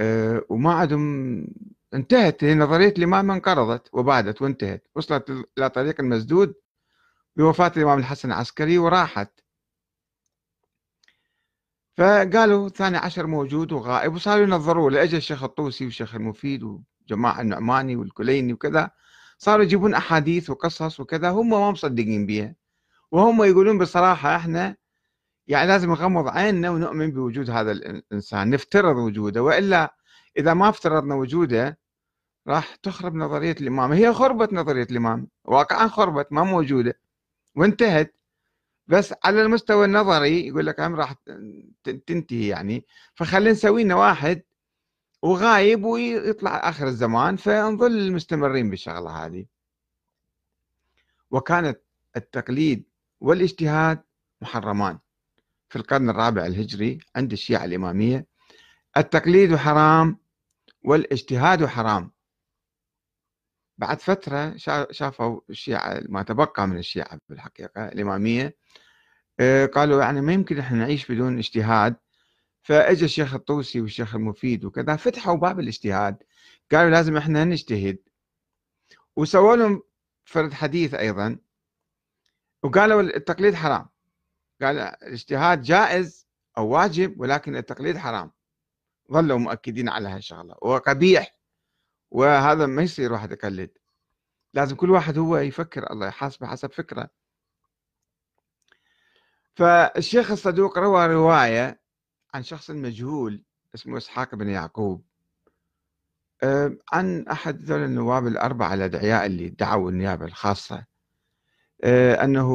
أه 0.00 0.42
وما 0.48 0.72
عندهم 0.72 1.46
انتهت 1.94 2.44
نظرية 2.44 2.94
الإمامة 2.98 3.34
انقرضت 3.34 3.88
وبعدت 3.92 4.42
وانتهت. 4.42 4.88
وصلت 4.94 5.30
إلى 5.58 5.70
طريق 5.70 6.00
المسدود 6.00 6.54
بوفاة 7.36 7.72
الإمام 7.76 7.98
الحسن 7.98 8.28
العسكري 8.32 8.78
وراحت. 8.78 9.30
فقالوا 11.96 12.66
الثاني 12.66 12.96
عشر 12.96 13.26
موجود 13.26 13.72
وغائب 13.72 14.14
وصاروا 14.14 14.42
ينظروا 14.42 14.90
له 14.90 15.02
اجى 15.02 15.16
الشيخ 15.16 15.42
الطوسي 15.42 15.84
والشيخ 15.84 16.14
المفيد 16.14 16.82
وجماعة 17.12 17.40
النعماني 17.40 17.96
والكليني 17.96 18.52
وكذا 18.52 18.90
صاروا 19.38 19.64
يجيبون 19.64 19.94
أحاديث 19.94 20.50
وقصص 20.50 21.00
وكذا 21.00 21.30
هم 21.30 21.50
ما 21.50 21.70
مصدقين 21.70 22.26
بها 22.26 22.54
وهم 23.10 23.42
يقولون 23.44 23.78
بصراحة 23.78 24.36
إحنا 24.36 24.76
يعني 25.46 25.68
لازم 25.68 25.90
نغمض 25.90 26.28
عيننا 26.28 26.70
ونؤمن 26.70 27.10
بوجود 27.10 27.50
هذا 27.50 27.72
الإنسان 27.72 28.50
نفترض 28.50 28.96
وجوده 28.96 29.42
وإلا 29.42 29.94
إذا 30.38 30.54
ما 30.54 30.68
افترضنا 30.68 31.14
وجوده 31.14 31.78
راح 32.48 32.74
تخرب 32.74 33.14
نظرية 33.14 33.56
الإمام. 33.60 33.92
هي 33.92 34.12
خربت 34.12 34.52
نظرية 34.52 34.86
الإمام 34.90 35.28
واقعا 35.44 35.88
خربت 35.88 36.32
ما 36.32 36.42
موجودة 36.44 37.00
وانتهت. 37.56 38.14
بس 38.86 39.14
على 39.24 39.42
المستوى 39.42 39.84
النظري 39.84 40.46
يقول 40.48 40.66
لك 40.66 40.80
هم 40.80 40.94
راح 40.96 41.14
تنتهي 42.06 42.48
يعني. 42.48 42.84
فخلينا 43.14 43.50
نسوي 43.50 43.84
لنا 43.84 43.94
واحد 43.94 44.42
وغايب 45.22 45.84
ويطلع 45.84 46.68
آخر 46.68 46.86
الزمان 46.86 47.36
فنظل 47.36 48.12
مستمرين 48.12 48.70
بالشغلة 48.70 49.10
هذه. 49.26 49.46
وكانت 51.30 51.80
التقليد 52.16 52.84
والاجتهاد 53.20 54.02
محرمان. 54.40 54.98
في 55.68 55.76
القرن 55.76 56.10
الرابع 56.10 56.46
الهجري 56.46 56.98
عند 57.16 57.32
الشيعة 57.32 57.64
الإمامية 57.64 58.26
التقليد 58.96 59.56
حرام 59.56 60.18
والاجتهاد 60.84 61.66
حرام. 61.66 62.12
بعد 63.78 64.00
فترة 64.00 64.56
شافوا 64.90 65.40
الشيعة 65.50 66.02
ما 66.08 66.22
تبقى 66.22 66.66
من 66.68 66.78
الشيعة 66.78 67.18
بالحقيقة 67.28 67.88
الإمامية 67.88 68.56
آه، 69.40 69.66
قالوا 69.66 70.02
يعني 70.02 70.20
ما 70.20 70.32
يمكن 70.32 70.58
إحنا 70.58 70.78
نعيش 70.78 71.12
بدون 71.12 71.38
اجتهاد. 71.38 71.96
فاجى 72.62 73.04
الشيخ 73.04 73.34
الطوسي 73.34 73.80
والشيخ 73.80 74.14
المفيد 74.14 74.64
وكذا 74.64 74.96
فتحوا 74.96 75.36
باب 75.36 75.60
الاجتهاد. 75.60 76.22
قالوا 76.72 76.90
لازم 76.90 77.16
إحنا 77.16 77.44
نجتهد. 77.44 77.98
وسووا 79.16 79.56
لهم 79.56 79.82
فرد 80.24 80.52
حديث 80.52 80.94
أيضا. 80.94 81.38
وقالوا 82.62 83.00
التقليد 83.00 83.54
حرام. 83.54 83.88
قال 84.62 84.78
الاجتهاد 84.78 85.62
جائز 85.62 86.28
أو 86.58 86.68
واجب 86.68 87.20
ولكن 87.20 87.56
التقليد 87.56 87.96
حرام. 87.96 88.32
ظلوا 89.12 89.38
مؤكدين 89.38 89.88
على 89.88 90.08
هالشغله 90.08 90.56
وقبيح. 90.62 91.38
وهذا 92.10 92.66
ما 92.66 92.82
يصير 92.82 93.12
واحد 93.12 93.32
يقلد. 93.32 93.70
لازم 94.54 94.76
كل 94.76 94.90
واحد 94.90 95.18
هو 95.18 95.36
يفكر. 95.36 95.92
الله 95.92 96.06
يحاسبه 96.06 96.46
حسب 96.46 96.72
فكره. 96.72 97.10
فالشيخ 99.54 100.30
الصدوق 100.30 100.78
روى 100.78 101.06
رواية 101.06 101.80
عن 102.34 102.42
شخص 102.42 102.70
مجهول 102.70 103.44
اسمه 103.74 103.96
إسحاق 103.96 104.34
بن 104.34 104.48
يعقوب. 104.48 105.04
آه، 106.42 106.76
عن 106.92 107.26
أحد 107.28 107.62
ذول 107.62 107.84
النواب 107.84 108.26
الأربعة 108.26 108.74
الأدعياء 108.74 109.26
اللي 109.26 109.48
دعوا 109.48 109.90
النيابة 109.90 110.24
الخاصة. 110.24 110.84
آه، 111.84 112.24
أنه 112.24 112.48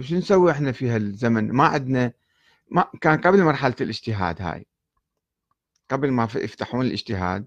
شو 0.00 0.14
نسوي 0.14 0.50
إحنا 0.50 0.72
في 0.72 0.90
هالزمن؟ 0.90 1.52
ما 1.52 1.64
عندنا 1.64 2.12
ما 2.70 2.84
كان 3.00 3.20
قبل 3.20 3.42
مرحلة 3.42 3.74
الاجتهاد 3.80 4.42
هاي. 4.42 4.66
قبل 5.90 6.10
ما 6.10 6.28
يفتحون 6.34 6.86
الاجتهاد. 6.86 7.46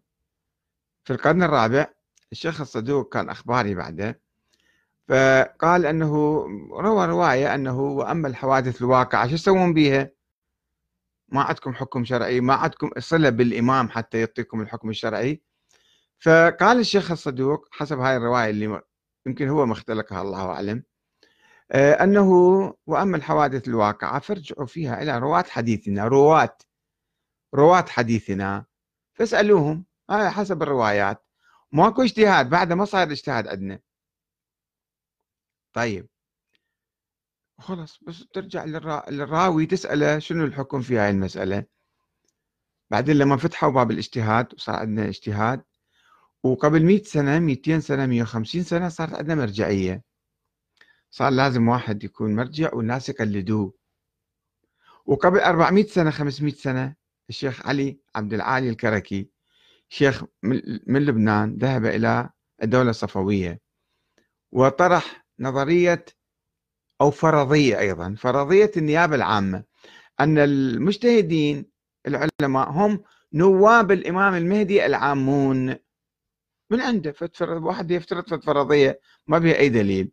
في 1.03 1.13
القرن 1.13 1.44
الرابع 1.44 1.88
الشيخ 2.32 2.62
الصدوق 2.62 3.13
كان 3.13 3.29
أخباري 3.29 3.75
بعده. 3.75 4.20
فقال 5.08 5.86
أنه 5.86 6.15
روى 6.72 7.05
رواية 7.05 7.55
أنه 7.55 7.79
وأما 7.79 8.27
الحوادث 8.27 8.82
الواقعة 8.82 9.27
شو 9.27 9.34
يسوون 9.34 9.74
بها 9.74 10.14
ما 11.29 11.41
عندكم 11.41 11.74
حكم 11.74 12.05
شرعي 12.05 12.41
ما 12.41 12.53
عندكم 12.53 12.89
صلة 13.00 13.29
بالإمام 13.29 13.89
حتى 13.89 14.20
يعطيكم 14.20 14.62
الحكم 14.62 14.89
الشرعي. 14.89 15.41
فقال 16.20 16.79
الشيخ 16.79 17.12
الصدوق 17.12 17.67
حسب 17.72 18.00
هاي 18.00 18.17
الرواية 18.17 18.50
اللي 18.50 18.82
يمكن 19.27 19.48
هو 19.50 19.65
مختلقها 19.65 20.22
الله 20.22 20.46
أعلم. 20.50 20.84
آه، 21.72 22.03
أنه 22.03 22.29
وأما 22.88 23.17
الحوادث 23.17 23.67
الواقعة 23.67 24.20
فارجعوا 24.20 24.65
فيها 24.67 25.01
إلى 25.01 25.20
رواة 25.20 25.44
حديثنا 25.50 26.08
رواة 26.08 26.58
رواة 27.55 27.86
حديثنا. 27.89 28.65
فاسألوهم 29.13 29.86
هاي 30.10 30.29
حسب 30.29 30.63
الروايات. 30.63 31.25
ماكو 31.72 32.01
اجتهاد 32.03 32.50
بعد 32.50 32.74
ما 32.74 32.86
صار 32.86 33.12
اجتهاد 33.12 33.48
عندنا. 33.48 33.79
طيب. 35.74 36.08
خلص 37.59 38.00
بس 38.03 38.27
ترجع 38.33 38.65
للراوي 39.09 39.65
تسأله 39.65 40.19
شنو 40.19 40.45
الحكم 40.45 40.81
في 40.81 40.97
هاي 40.97 41.09
المسألة. 41.09 41.65
بعدين 42.91 43.17
لما 43.17 43.38
فتحوا 43.38 43.69
باب 43.71 43.91
الاجتهاد 43.91 44.53
وصار 44.53 44.75
عندنا 44.75 45.07
اجتهاد 45.07 45.63
وقبل 46.43 46.83
100 46.85 47.03
سنة 47.03 47.39
200 47.39 47.79
سنة 47.79 48.05
150 48.05 48.63
سنة 48.63 48.89
صارت 48.89 49.13
عندنا 49.13 49.35
مرجعية. 49.35 50.03
صار 51.12 51.29
لازم 51.31 51.67
واحد 51.67 52.03
يكون 52.03 52.35
مرجع 52.35 52.74
والناس 52.74 53.09
يقلدوه. 53.09 53.74
وقبل 55.05 55.39
400 55.39 55.85
سنة 55.85 56.12
500 56.12 56.53
سنة 56.53 56.95
الشيخ 57.29 57.67
علي 57.67 58.00
عبد 58.15 58.33
العالي 58.33 58.69
الكركي 58.69 59.29
شيخ 59.89 60.24
من 60.88 61.05
لبنان 61.05 61.57
ذهب 61.57 61.85
إلى 61.85 62.29
الدولة 62.63 62.89
الصفوية 62.89 63.62
وطرح 64.51 65.25
نظرية 65.39 66.05
أو 67.01 67.11
فرضية 67.11 67.79
أيضا 67.79 68.15
فرضية 68.17 68.71
النيابة 68.77 69.15
العامة 69.15 69.63
أن 70.19 70.37
المجتهدين 70.37 71.65
العلماء 72.07 72.69
هم 72.69 73.03
نواب 73.33 73.91
الإمام 73.91 74.35
المهدي 74.35 74.85
العامون. 74.85 75.75
من 76.69 76.81
عنده؟ 76.81 77.15
واحد 77.41 77.91
يفترض 77.91 78.43
فرضية 78.43 78.99
ما 79.27 79.37
بها 79.39 79.59
أي 79.59 79.69
دليل. 79.69 80.11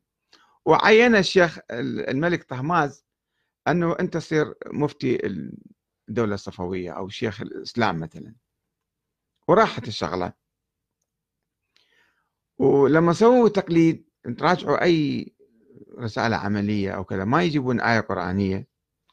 وعين 0.64 1.16
الشيخ 1.16 1.58
الملك 1.70 2.44
طهماز 2.44 3.04
أنه 3.68 3.96
أنت 4.00 4.14
تصير 4.14 4.54
مفتي 4.66 5.26
الدولة 6.08 6.34
الصفوية 6.34 6.90
أو 6.90 7.08
شيخ 7.08 7.40
الإسلام 7.40 8.00
مثلا. 8.00 8.34
وراحت 9.48 9.88
الشغلة. 9.88 10.32
ولما 12.58 13.12
سووا 13.12 13.48
تقليد 13.48 14.08
تراجعوا 14.38 14.82
أي 14.82 15.32
رسالة 15.98 16.36
عملية 16.36 16.90
أو 16.90 17.04
كذا 17.04 17.24
ما 17.24 17.42
يجيبون 17.42 17.80
آية 17.80 18.00
قرآنية 18.00 18.66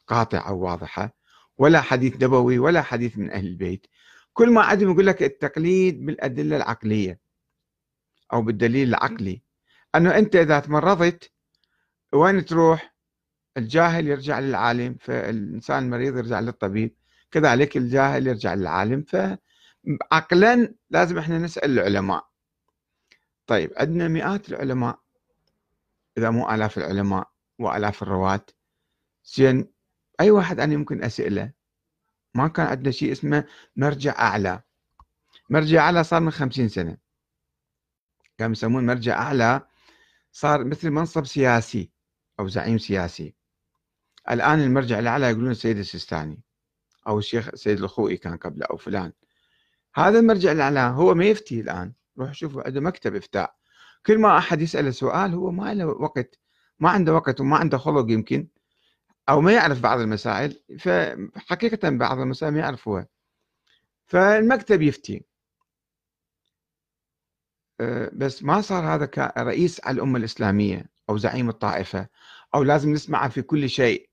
قاطعة 0.06 0.52
وواضحة 0.52 1.14
ولا 1.58 1.80
حديث 1.80 2.14
نبوي 2.22 2.58
ولا 2.58 2.82
حديث 2.82 3.18
من 3.18 3.30
أهل 3.30 3.46
البيت. 3.46 3.86
كل 4.32 4.50
ما 4.50 4.62
عندهم 4.62 4.90
يقول 4.90 5.06
لك 5.06 5.22
التقليد 5.22 6.06
بالأدلة 6.06 6.56
العقلية 6.56 7.20
أو 8.32 8.42
بالدليل 8.42 8.88
العقلي 8.88 9.42
أنه 9.94 10.18
أنت 10.18 10.36
إذا 10.36 10.60
تمرضت 10.60 11.32
وين 12.12 12.44
تروح؟ 12.44 12.94
الجاهل 13.56 14.06
يرجع 14.08 14.38
للعالم 14.38 14.96
فالإنسان 15.00 15.82
المريض 15.84 16.16
يرجع 16.16 16.40
للطبيب 16.40 16.94
كذلك 17.30 17.76
الجاهل 17.76 18.26
يرجع 18.26 18.54
للعالم. 18.54 19.02
فعقلا 19.02 20.74
لازم 20.90 21.18
إحنا 21.18 21.38
نسأل 21.38 21.78
العلماء. 21.78 22.30
طيب 23.46 23.72
عندنا 23.76 24.08
مئات 24.08 24.48
العلماء 24.48 24.99
إذا 26.20 26.30
مو 26.30 26.50
آلاف 26.50 26.78
العلماء 26.78 27.30
وآلاف 27.58 28.02
الرواة 28.02 28.46
زين 29.24 29.72
أي 30.20 30.30
واحد 30.30 30.60
أنا 30.60 30.74
يمكن 30.74 31.04
أسأله 31.04 31.52
ما 32.34 32.48
كان 32.48 32.66
عندنا 32.66 32.90
شيء 32.90 33.12
اسمه 33.12 33.44
مرجع 33.76 34.18
أعلى. 34.18 34.62
مرجع 35.50 35.80
أعلى 35.80 36.04
صار 36.04 36.20
من 36.20 36.30
خمسين 36.30 36.68
سنة. 36.68 36.96
كانوا 38.38 38.52
يسمون 38.52 38.86
مرجع 38.86 39.22
أعلى 39.22 39.66
صار 40.32 40.64
مثل 40.64 40.90
منصب 40.90 41.26
سياسي 41.26 41.90
أو 42.40 42.48
زعيم 42.48 42.78
سياسي. 42.78 43.34
الآن 44.30 44.60
المرجع 44.60 44.98
الأعلى 44.98 45.26
يقولون 45.26 45.50
السيد 45.50 45.78
السيستاني 45.78 46.42
أو 47.06 47.18
الشيخ 47.18 47.48
السيد 47.48 47.80
الخوئي 47.80 48.16
كان 48.16 48.36
قبله 48.36 48.66
أو 48.66 48.76
فلان. 48.76 49.12
هذا 49.94 50.18
المرجع 50.18 50.52
الأعلى 50.52 50.80
هو 50.80 51.14
ما 51.14 51.24
يفتي 51.24 51.60
الآن. 51.60 51.92
روح 52.18 52.32
شوفوا 52.32 52.62
عنده 52.62 52.80
مكتب 52.80 53.14
إفتاء. 53.14 53.59
كل 54.06 54.18
ما 54.18 54.38
أحد 54.38 54.60
يسأله 54.62 54.90
سؤال 54.90 55.34
هو 55.34 55.50
ما 55.50 55.74
له 55.74 55.86
وقت 55.86 56.38
ما 56.78 56.90
عنده 56.90 57.14
وقت 57.14 57.40
وما 57.40 57.56
عنده 57.56 57.78
خلق 57.78 58.10
يمكن 58.10 58.48
أو 59.28 59.40
ما 59.40 59.52
يعرف 59.52 59.80
بعض 59.80 60.00
المسائل 60.00 60.62
فحقيقة 60.78 61.90
بعض 61.90 62.18
المسائل 62.18 62.52
ما 62.52 62.58
يعرفوها. 62.60 63.06
فالمكتب 64.06 64.82
يفتي. 64.82 65.24
أه، 67.80 68.10
بس 68.14 68.42
ما 68.42 68.60
صار 68.60 68.84
هذا 68.94 69.06
كرئيس 69.06 69.80
على 69.84 69.94
الأمة 69.94 70.18
الإسلامية 70.18 70.86
أو 71.10 71.16
زعيم 71.16 71.48
الطائفة 71.48 72.08
أو 72.54 72.62
لازم 72.62 72.92
نسمعه 72.92 73.28
في 73.28 73.42
كل 73.42 73.68
شيء. 73.70 74.10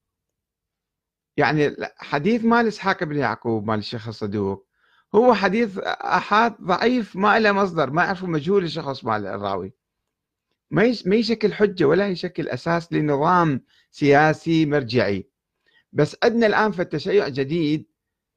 يعني 1.37 1.75
حديث 1.97 2.45
مال 2.45 2.67
إسحاق 2.67 3.03
بن 3.03 3.15
يعقوب 3.17 3.67
مال 3.67 3.79
الشيخ 3.79 4.07
الصدوق 4.07 4.66
هو 5.17 5.33
حديث 5.33 5.77
أحاد 5.77 6.57
ضعيف 6.61 7.15
ما 7.15 7.39
له 7.39 7.51
مصدر 7.51 7.89
ما 7.89 8.03
يعرفوا 8.03 8.27
مجهول 8.27 8.63
الشخص 8.63 9.05
مال 9.05 9.25
الراوي. 9.25 9.73
ما 10.71 11.15
يشكل 11.15 11.53
حجة 11.53 11.85
ولا 11.85 12.07
يشكل 12.07 12.49
أساس 12.49 12.93
لنظام 12.93 13.61
سياسي 13.91 14.65
مرجعي. 14.65 15.29
بس 15.93 16.17
عندنا 16.23 16.47
الآن 16.47 16.71
في 16.71 16.81
التشيع 16.81 17.27
جديد 17.27 17.85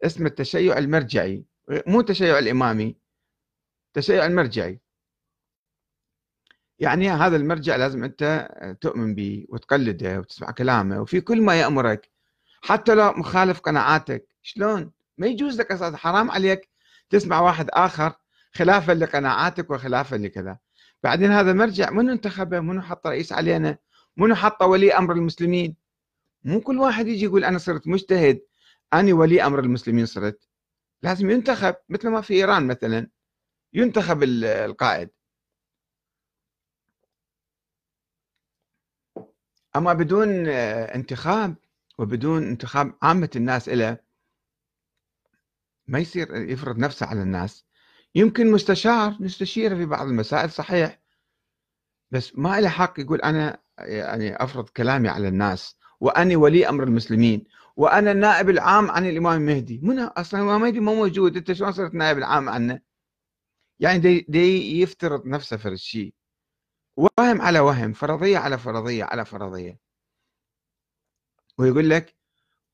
اسمه 0.05 0.27
التشيع 0.27 0.79
المرجعي. 0.79 1.45
مو 1.87 2.01
التشيع 2.01 2.38
الإمامي 2.38 2.97
التشيع 3.87 4.27
المرجعي. 4.27 4.81
يعني 6.79 7.11
هذا 7.11 7.37
المرجع 7.37 7.77
لازم 7.77 8.05
أنت 8.05 8.49
تؤمن 8.81 9.14
به 9.14 9.47
وتقلده 9.49 10.19
وتسمع 10.19 10.51
كلامه 10.51 11.01
وفي 11.01 11.21
كل 11.21 11.43
ما 11.43 11.61
يأمرك. 11.61 12.11
حتى 12.62 12.95
لو 12.95 13.12
مخالف 13.12 13.61
قناعاتك 13.61 14.29
شلون؟ 14.43 14.93
ما 15.21 15.27
يجوز 15.27 15.61
لك 15.61 15.73
أساس 15.73 15.95
حرام 15.95 16.31
عليك 16.31 16.69
تسمع 17.11 17.41
واحد 17.41 17.69
آخر 17.71 18.13
خلافا 18.53 18.93
لقناعاتك 18.93 19.71
وخلافا 19.71 20.17
لكذا. 20.17 20.59
بعدين 21.03 21.31
هذا 21.31 21.53
مرجع 21.53 21.91
منو 21.91 22.13
انتخبه؟ 22.13 22.61
منو 22.61 22.83
حط 22.83 23.07
رئيس 23.07 23.33
علينا؟ 23.33 23.79
منو 24.17 24.35
حط 24.35 24.63
ولي 24.63 24.93
أمر 24.93 25.13
المسلمين؟ 25.13 25.77
مو 26.45 26.61
كل 26.61 26.79
واحد 26.79 27.07
يجي 27.07 27.25
يقول 27.25 27.45
أنا 27.45 27.59
صرت 27.59 27.89
مجتهد 27.89 28.43
أنا 28.93 29.15
ولي 29.15 29.43
أمر 29.43 29.61
المسلمين 29.61 30.07
صرت. 30.07 30.49
لازم 31.03 31.31
ينتخب 31.31 31.75
مثل 31.89 32.09
ما 32.09 32.21
في 32.21 32.35
إيران 32.35 32.67
مثلا 32.67 33.11
ينتخب 33.73 34.23
القائد. 34.23 35.11
أما 39.77 39.93
بدون 39.93 40.47
انتخاب 40.47 41.55
وبدون 41.99 42.43
انتخاب 42.43 42.95
عامة 43.03 43.31
الناس 43.37 43.69
له 43.69 44.10
ما 45.90 45.98
يصير 45.98 46.37
يفرض 46.37 46.79
نفسه 46.79 47.07
على 47.07 47.22
الناس. 47.22 47.64
يمكن 48.14 48.53
مستشار 48.53 49.16
نستشيره 49.20 49.74
في 49.74 49.87
بعض 49.87 50.07
المسائل 50.07 50.50
صحيح. 50.50 51.00
بس 52.11 52.38
ما 52.38 52.61
له 52.61 52.68
حق 52.68 53.00
يقول 53.00 53.20
أنا 53.20 53.62
يعني 53.79 54.37
أفرض 54.37 54.68
كلامي 54.68 55.09
على 55.09 55.29
الناس 55.29 55.76
وأني 56.00 56.37
ولي 56.37 56.68
أمر 56.68 56.85
المسلمين 56.85 57.44
وأنا 57.76 58.12
النائب 58.12 58.50
العام 58.50 58.90
عن 58.90 59.07
الإمام 59.09 59.40
المهدي 59.40 59.81
من 59.83 59.98
أصلا 59.98 60.40
الإمام 60.40 60.57
المهدي 60.57 60.81
مو 60.81 60.94
موجود. 60.94 61.37
أنت 61.37 61.53
شلون 61.53 61.72
صرت 61.72 61.94
نائب 61.94 62.18
العام 62.18 62.48
عنه؟ 62.48 62.81
يعني 63.81 63.98
دي, 63.98 64.26
دي 64.29 64.81
يفترض 64.81 65.26
نفسه 65.26 65.57
في 65.57 65.68
الشيء. 65.68 66.14
وهم 66.96 67.40
على 67.40 67.61
وهم 67.61 67.92
فرضية 67.92 68.38
على 68.38 68.59
فرضية 68.59 69.05
على 69.05 69.24
فرضية. 69.24 69.79
ويقول 71.59 71.90
لك 71.90 72.20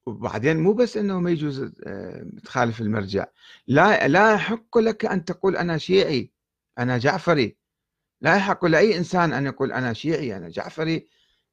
وبعدين 0.06 0.56
مو 0.56 0.72
بس 0.72 0.96
إنه 0.96 1.20
ما 1.20 1.30
يجوز 1.30 1.72
آه، 1.84 2.26
تخالف 2.44 2.80
المرجع. 2.80 3.26
لا 3.66 4.08
لا 4.08 4.34
يحق 4.34 4.78
لك 4.78 5.04
أن 5.04 5.24
تقول 5.24 5.56
أنا 5.56 5.78
شيعي 5.78 6.30
أنا 6.78 6.98
جعفري. 6.98 7.56
لا 8.20 8.36
يحق 8.36 8.64
لأي 8.64 8.98
إنسان 8.98 9.32
أن 9.32 9.46
يقول 9.46 9.72
أنا 9.72 9.92
شيعي 9.92 10.36
أنا 10.36 10.48
جعفري. 10.48 11.06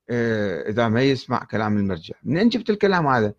آه، 0.09 0.69
إذا 0.69 0.87
ما 0.87 1.01
يسمع 1.03 1.43
كلام 1.43 1.77
المرجع. 1.77 2.15
منين 2.23 2.49
جبت 2.49 2.69
الكلام 2.69 3.07
هذا؟ 3.07 3.33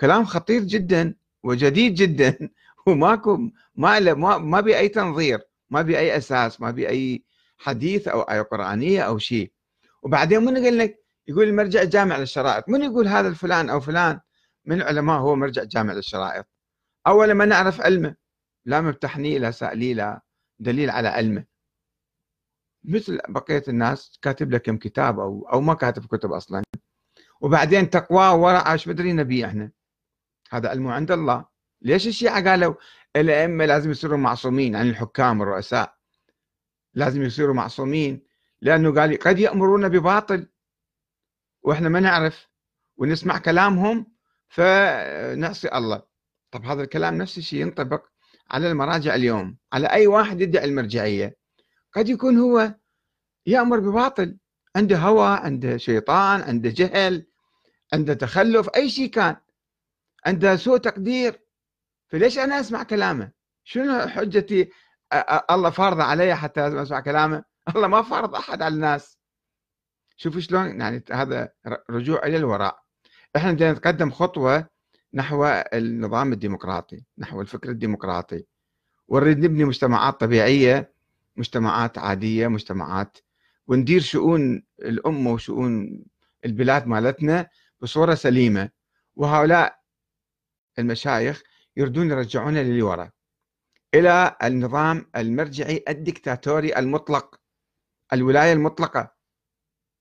كلام 0.00 0.24
خطير 0.24 0.62
جدا 0.62 1.14
وجديد 1.42 1.94
جدا. 1.94 2.38
وماكو 2.86 3.36
ما 3.76 4.00
ما 4.14 4.38
ما 4.38 4.60
بي 4.60 4.78
أي 4.78 4.88
تنظير 4.88 5.40
ما 5.70 5.82
بي 5.82 5.98
أي 5.98 6.16
أساس 6.16 6.60
ما 6.60 6.70
بي 6.70 6.88
أي 6.88 7.22
حديث 7.58 8.08
أو 8.08 8.20
آية 8.20 8.42
قرآنية 8.42 9.02
أو 9.02 9.18
شيء. 9.18 9.52
وبعدين 10.02 10.44
من 10.44 10.64
قال 10.64 10.78
لك 10.78 11.02
يقول 11.28 11.48
المرجع 11.48 11.84
جامع 11.84 12.16
للشرائط. 12.16 12.68
من 12.68 12.82
يقول 12.82 13.08
هذا 13.08 13.28
الفلان 13.28 13.70
أو 13.70 13.80
فلان؟ 13.80 14.20
من 14.64 14.76
العلماء 14.76 15.20
هو 15.20 15.36
مرجع 15.36 15.64
جامع 15.64 15.92
للشرائط. 15.92 16.46
أول 17.06 17.32
ما 17.32 17.44
نعرف 17.44 17.80
علمه 17.80 18.16
لا 18.64 18.80
ممتحني 18.80 19.38
لا 19.38 19.50
سألي 19.50 19.94
لا 19.94 20.22
دليل 20.58 20.90
على 20.90 21.08
علمه. 21.08 21.44
مثل 22.84 23.18
بقية 23.28 23.62
الناس 23.68 24.18
كاتب 24.22 24.50
لك 24.50 24.62
كم 24.62 24.76
كتاب 24.76 25.20
أو 25.20 25.48
أو 25.52 25.60
ما 25.60 25.74
كاتب 25.74 26.06
كتب 26.06 26.32
أصلا. 26.32 26.62
وبعدين 27.40 27.90
تقوى 27.90 28.28
ورع 28.28 28.72
إيش 28.72 28.88
مدري 28.88 29.12
نبي 29.12 29.46
إحنا؟ 29.46 29.70
هذا 30.50 30.68
علم 30.68 30.88
عند 30.88 31.10
الله. 31.10 31.44
ليش 31.82 32.06
الشيعة 32.06 32.50
قالوا 32.50 32.74
الأئمة 33.16 33.64
لازم 33.64 33.90
يصيروا 33.90 34.18
معصومين 34.18 34.76
عن 34.76 34.88
الحكام 34.88 35.40
والرؤساء؟ 35.40 35.96
لازم 36.94 37.22
يصيروا 37.22 37.54
معصومين 37.54 38.26
لأنه 38.60 38.94
قال 38.94 39.18
قد 39.18 39.38
يأمرون 39.38 39.88
بباطل. 39.88 40.48
وإحنا 41.62 41.88
ما 41.88 42.00
نعرف 42.00 42.48
ونسمع 42.96 43.38
كلامهم 43.38 44.11
فنعصي 44.52 45.68
الله. 45.68 46.02
طب 46.50 46.64
هذا 46.64 46.82
الكلام 46.82 47.14
نفس 47.14 47.38
الشيء 47.38 47.60
ينطبق 47.60 48.04
على 48.50 48.70
المراجع 48.70 49.14
اليوم. 49.14 49.56
على 49.72 49.86
أي 49.86 50.06
واحد 50.06 50.40
يدعي 50.40 50.64
المرجعية. 50.64 51.36
قد 51.92 52.08
يكون 52.08 52.38
هو 52.38 52.74
يأمر 53.46 53.80
بباطل. 53.80 54.38
عنده 54.76 54.98
هوى 54.98 55.28
عنده 55.28 55.76
شيطان 55.76 56.40
عنده 56.40 56.70
جهل 56.70 57.26
عنده 57.92 58.14
تخلف 58.14 58.68
أي 58.76 58.88
شيء 58.90 59.10
كان. 59.10 59.36
عنده 60.26 60.56
سوء 60.56 60.78
تقدير. 60.78 61.42
فليش 62.08 62.38
أنا 62.38 62.60
أسمع 62.60 62.82
كلامه؟ 62.82 63.32
شنو 63.64 64.08
حجتي؟ 64.08 64.70
الله 65.50 65.70
فارضة 65.70 66.02
علي 66.02 66.36
حتى 66.36 66.82
أسمع 66.82 67.00
كلامه؟ 67.00 67.44
الله 67.76 67.88
ما 67.88 68.02
فرض 68.02 68.34
أحد 68.34 68.62
على 68.62 68.74
الناس. 68.74 69.18
شوفوا 70.16 70.40
شلون 70.40 70.80
يعني 70.80 71.04
هذا 71.12 71.52
رجوع 71.90 72.26
إلى 72.26 72.36
الوراء. 72.36 72.82
إحنا 73.36 73.52
بدنا 73.52 73.72
نتقدم 73.72 74.10
خطوة 74.10 74.68
نحو 75.14 75.44
النظام 75.74 76.32
الديمقراطي 76.32 77.04
نحو 77.18 77.40
الفكر 77.40 77.70
الديمقراطي. 77.70 78.44
ونريد 79.08 79.38
نبني 79.38 79.64
مجتمعات 79.64 80.20
طبيعية 80.20 80.94
مجتمعات 81.36 81.98
عادية 81.98 82.48
مجتمعات 82.48 83.18
وندير 83.66 84.00
شؤون 84.00 84.62
الأمة 84.82 85.32
وشؤون 85.32 86.04
البلاد 86.44 86.86
مالتنا 86.86 87.48
بصورة 87.80 88.14
سليمة. 88.14 88.70
وهؤلاء 89.16 89.78
المشايخ 90.78 91.42
يردون 91.76 92.10
يرجعونا 92.10 92.62
للوراء 92.62 93.10
إلى 93.94 94.36
النظام 94.42 95.06
المرجعي 95.16 95.84
الدكتاتوري 95.88 96.78
المطلق 96.78 97.40
الولاية 98.12 98.52
المطلقة. 98.52 99.14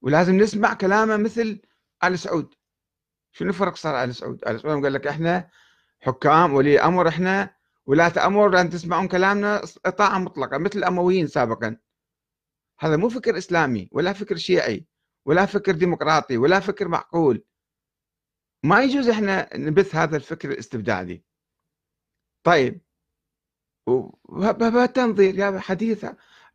ولازم 0.01 0.37
نسمع 0.37 0.73
كلامه 0.73 1.17
مثل 1.17 1.61
آل 2.03 2.19
سعود. 2.19 2.55
شنو 3.31 3.49
الفرق 3.49 3.75
صار 3.75 4.03
آل 4.03 4.15
سعود؟ 4.15 4.47
آل 4.47 4.59
سعود 4.59 4.83
قال 4.83 4.93
لك 4.93 5.07
إحنا 5.07 5.49
حكام 5.99 6.53
ولي 6.53 6.79
أمر 6.79 7.07
إحنا 7.07 7.55
ولاة 7.85 8.25
أمر 8.25 8.49
لأن 8.49 8.69
تسمعون 8.69 9.07
كلامنا 9.07 9.61
طاعة 9.97 10.17
مطلقة 10.17 10.57
مثل 10.57 10.79
الأمويين 10.79 11.27
سابقا. 11.27 11.77
هذا 12.79 12.97
مو 12.97 13.09
فكر 13.09 13.37
إسلامي 13.37 13.89
ولا 13.91 14.13
فكر 14.13 14.35
شيعي 14.35 14.85
ولا 15.25 15.45
فكر 15.45 15.71
ديمقراطي 15.71 16.37
ولا 16.37 16.59
فكر 16.59 16.87
معقول. 16.87 17.43
ما 18.63 18.83
يجوز 18.83 19.09
إحنا 19.09 19.57
نبث 19.57 19.95
هذا 19.95 20.17
الفكر 20.17 20.51
الاستبدادي. 20.51 21.23
طيب 22.43 22.81
تنظير 24.93 25.39
يا 25.39 25.59
حديث 25.59 26.05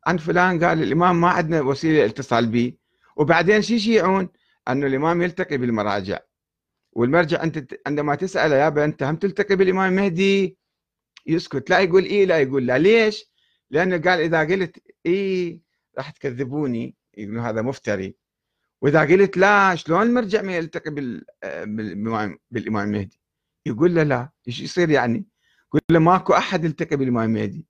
عن 0.06 0.16
فلان 0.16 0.64
قال 0.64 0.82
الإمام 0.82 1.20
ما 1.20 1.28
عندنا 1.28 1.60
وسيلة 1.60 2.06
اتصال 2.06 2.46
به. 2.46 2.72
وبعدين 3.16 3.62
شو 3.62 3.74
يشيعون؟ 3.74 4.28
أنه 4.68 4.86
الإمام 4.86 5.22
يلتقي 5.22 5.56
بالمراجع. 5.56 6.18
والمرجع 6.96 7.42
أنت 7.42 7.74
عندما 7.86 8.14
تساله 8.14 8.56
يابا 8.56 8.84
أنت 8.84 9.02
هم 9.02 9.16
تلتقي 9.16 9.56
بالإمام 9.56 9.92
المهدي 9.92 10.58
يسكت 11.26 11.70
لا 11.70 11.80
يقول 11.80 12.04
إيه 12.04 12.24
لا 12.24 12.38
يقول 12.40 12.66
لا. 12.66 12.78
ليش؟ 12.78 13.30
لأنه 13.70 13.98
قال 13.98 14.20
إذا 14.20 14.40
قلت 14.40 14.82
إيه 15.06 15.60
راح 15.98 16.10
تكذبوني. 16.10 16.96
يقولون 17.16 17.44
هذا 17.44 17.62
مفتري. 17.62 18.16
وإذا 18.82 19.00
قلت 19.00 19.36
لا 19.36 19.74
شلون 19.74 20.02
المرجع 20.02 20.42
ما 20.42 20.56
يلتقي 20.56 20.90
بالامام 20.90 22.38
بالإمام 22.50 22.88
المهدي 22.88 23.20
يقول 23.66 23.94
له 23.94 24.02
لا. 24.02 24.30
إيش 24.48 24.60
يصير 24.60 24.90
يعني؟ 24.90 25.26
يقول 25.68 25.80
له 25.90 25.98
ماكو 25.98 26.32
أحد 26.32 26.64
يلتقي 26.64 26.96
بالإمام 26.96 27.24
المهدي 27.36 27.66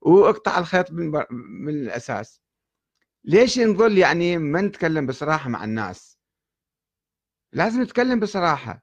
وأقطع 0.00 0.58
الخيط 0.58 0.92
من, 0.92 1.12
من 1.30 1.68
الأساس. 1.68 2.42
ليش 3.24 3.58
نظل 3.58 3.98
يعني 3.98 4.38
ما 4.38 4.60
نتكلم 4.60 5.06
بصراحة 5.06 5.50
مع 5.50 5.64
الناس؟ 5.64 6.15
لازم 7.56 7.82
نتكلم 7.82 8.20
بصراحة. 8.20 8.82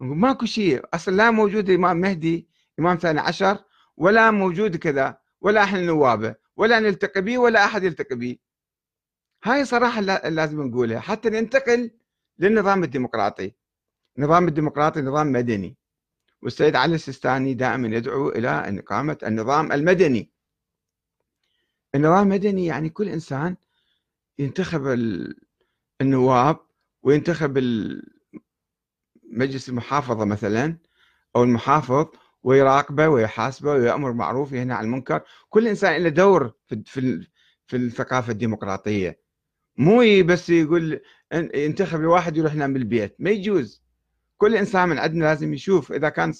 ماكو 0.00 0.46
شيء. 0.46 0.84
أصلا 0.94 1.16
لا 1.16 1.30
موجود 1.30 1.70
إمام 1.70 1.96
مهدي 1.96 2.48
إمام 2.78 2.96
ثاني 2.96 3.20
عشر 3.20 3.64
ولا 3.96 4.30
موجود 4.30 4.76
كذا 4.76 5.18
ولا 5.40 5.64
إحنا 5.64 5.80
نوابه 5.80 6.34
ولا 6.56 6.80
نلتقي 6.80 7.20
به 7.20 7.38
ولا 7.38 7.64
أحد 7.64 7.84
يلتقي 7.84 8.16
به. 8.16 8.36
هاي 9.44 9.64
صراحة 9.64 10.00
لازم 10.28 10.62
نقولها. 10.62 11.00
حتى 11.00 11.30
ننتقل 11.30 11.90
للنظام 12.38 12.84
الديمقراطي. 12.84 13.52
النظام 14.18 14.48
الديمقراطي 14.48 15.00
نظام 15.00 15.32
مدني. 15.32 15.76
والسيد 16.42 16.76
علي 16.76 16.94
السيستاني 16.94 17.54
دائما 17.54 17.88
يدعو 17.96 18.28
إلى 18.28 18.78
إقامة 18.78 19.18
النظام 19.22 19.72
المدني. 19.72 20.32
النظام 21.94 22.22
المدني 22.22 22.66
يعني 22.66 22.88
كل 22.90 23.08
إنسان 23.08 23.56
ينتخب 24.38 24.86
النواب 26.00 26.67
وينتخب 27.02 27.58
مجلس 29.32 29.68
المحافظة 29.68 30.24
مثلا 30.24 30.78
أو 31.36 31.42
المحافظ 31.42 32.06
ويراقبه 32.42 33.08
ويحاسبه 33.08 33.70
ويأمر 33.70 34.12
معروف 34.12 34.52
وينهى 34.52 34.76
عن 34.76 34.84
المنكر. 34.84 35.22
كل 35.48 35.68
إنسان 35.68 36.02
له 36.02 36.08
دور 36.08 36.52
في 36.66 37.26
في 37.66 37.76
الثقافة 37.76 38.32
الديمقراطية. 38.32 39.20
مو 39.76 40.02
بس 40.24 40.50
يقول 40.50 41.00
ينتخب 41.32 42.00
الواحد 42.00 42.36
يروح 42.36 42.54
ينام 42.54 42.72
بالبيت. 42.72 43.16
ما 43.18 43.30
يجوز. 43.30 43.82
كل 44.38 44.56
إنسان 44.56 44.88
من 44.88 44.98
عندنا 44.98 45.24
لازم 45.24 45.54
يشوف 45.54 45.92
إذا 45.92 46.08
كان 46.08 46.34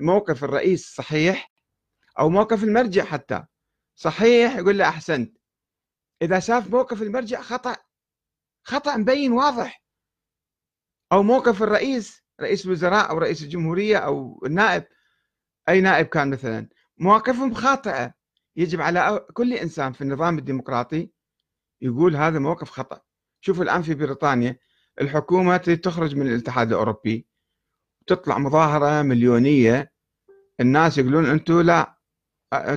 موقف 0.00 0.44
الرئيس 0.44 0.94
صحيح 0.94 1.52
أو 2.18 2.30
موقف 2.30 2.64
المرجع 2.64 3.04
حتى. 3.04 3.44
صحيح 3.96 4.56
يقول 4.56 4.78
له 4.78 4.88
أحسنت. 4.88 5.38
إذا 6.22 6.38
شاف 6.38 6.70
موقف 6.70 7.02
المرجع 7.02 7.40
خطأ. 7.40 7.76
خطأ 8.64 8.96
مبين 8.96 9.32
واضح. 9.32 9.81
أو 11.12 11.22
موقف 11.22 11.62
الرئيس 11.62 12.22
رئيس 12.40 12.66
الوزراء 12.66 13.10
أو 13.10 13.18
رئيس 13.18 13.42
الجمهورية 13.42 13.96
أو 13.96 14.42
النائب 14.46 14.84
أي 15.68 15.80
نائب 15.80 16.06
كان 16.06 16.30
مثلا 16.30 16.68
مواقفهم 16.98 17.54
خاطئة. 17.54 18.14
يجب 18.56 18.80
على 18.80 19.26
كل 19.34 19.52
إنسان 19.52 19.92
في 19.92 20.00
النظام 20.00 20.38
الديمقراطي 20.38 21.10
يقول 21.80 22.16
هذا 22.16 22.38
موقف 22.38 22.70
خطأ. 22.70 23.00
شوف 23.40 23.62
الآن 23.62 23.82
في 23.82 23.94
بريطانيا 23.94 24.58
الحكومة 25.00 25.56
تخرج 25.56 26.16
من 26.16 26.26
الاتحاد 26.26 26.68
الأوروبي. 26.68 27.26
تطلع 28.06 28.38
مظاهرة 28.38 29.02
مليونية. 29.02 29.92
الناس 30.60 30.98
يقولون 30.98 31.26
أنتم 31.26 31.60
لا 31.60 31.98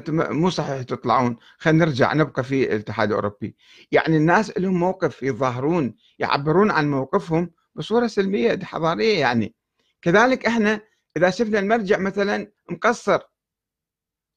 مو 0.09 0.49
صحيح 0.49 0.81
تطلعون. 0.81 1.37
خلينا 1.57 1.85
نرجع 1.85 2.13
نبقى 2.13 2.43
في 2.43 2.63
الاتحاد 2.63 3.09
الأوروبي. 3.09 3.55
يعني 3.91 4.17
الناس 4.17 4.57
لهم 4.57 4.79
موقف 4.79 5.23
يظاهرون 5.23 5.95
يعبرون 6.19 6.71
عن 6.71 6.91
موقفهم 6.91 7.51
بصورة 7.75 8.07
سلمية 8.07 8.59
حضارية 8.63 9.19
يعني. 9.19 9.55
كذلك 10.01 10.45
إحنا 10.45 10.81
إذا 11.17 11.29
شفنا 11.29 11.59
المرجع 11.59 11.97
مثلا 11.99 12.51
مقصر 12.69 13.19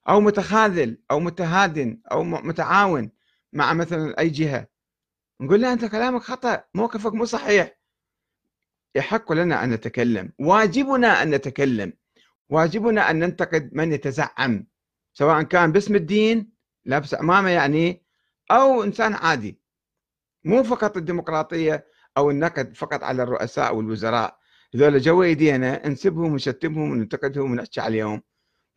أو 0.09 0.20
متخاذل 0.20 1.03
أو 1.11 1.20
متهادن 1.20 2.01
أو 2.12 2.24
متعاون 2.24 3.11
مع 3.53 3.72
مثلا 3.72 4.18
أي 4.18 4.29
جهة 4.29 4.68
نقول 5.40 5.61
له 5.62 5.72
أنت 5.72 5.85
كلامك 5.85 6.22
خطأ 6.22 6.64
موقفك 6.74 7.14
مو 7.14 7.24
صحيح. 7.24 7.79
يحق 8.94 9.33
لنا 9.33 9.64
أن 9.64 9.70
نتكلم. 9.70 10.33
واجبنا 10.38 11.22
أن 11.22 11.31
نتكلم. 11.35 11.92
واجبنا 12.48 13.11
أن 13.11 13.18
ننتقد 13.18 13.70
من 13.72 13.92
يتزعم 13.92 14.66
سواء 15.14 15.42
كان 15.42 15.72
باسم 15.72 15.94
الدين 15.94 16.53
لابس 16.85 17.14
عمامة 17.14 17.51
يعني 17.51 18.05
أو 18.51 18.83
إنسان 18.83 19.14
عادي. 19.14 19.61
مو 20.44 20.62
فقط 20.62 20.96
الديمقراطية 20.96 21.87
أو 22.18 22.31
النقد 22.31 22.76
فقط 22.76 23.02
على 23.02 23.22
الرؤساء 23.22 23.74
والوزراء. 23.76 24.38
هذول 24.74 25.00
جوا 25.00 25.24
ايدينا 25.24 25.88
نسبهم 25.88 26.33
ونشتمهم 26.33 26.90
وننتقدهم 26.90 27.52
ونحكي 27.52 27.81
عليهم. 27.81 28.22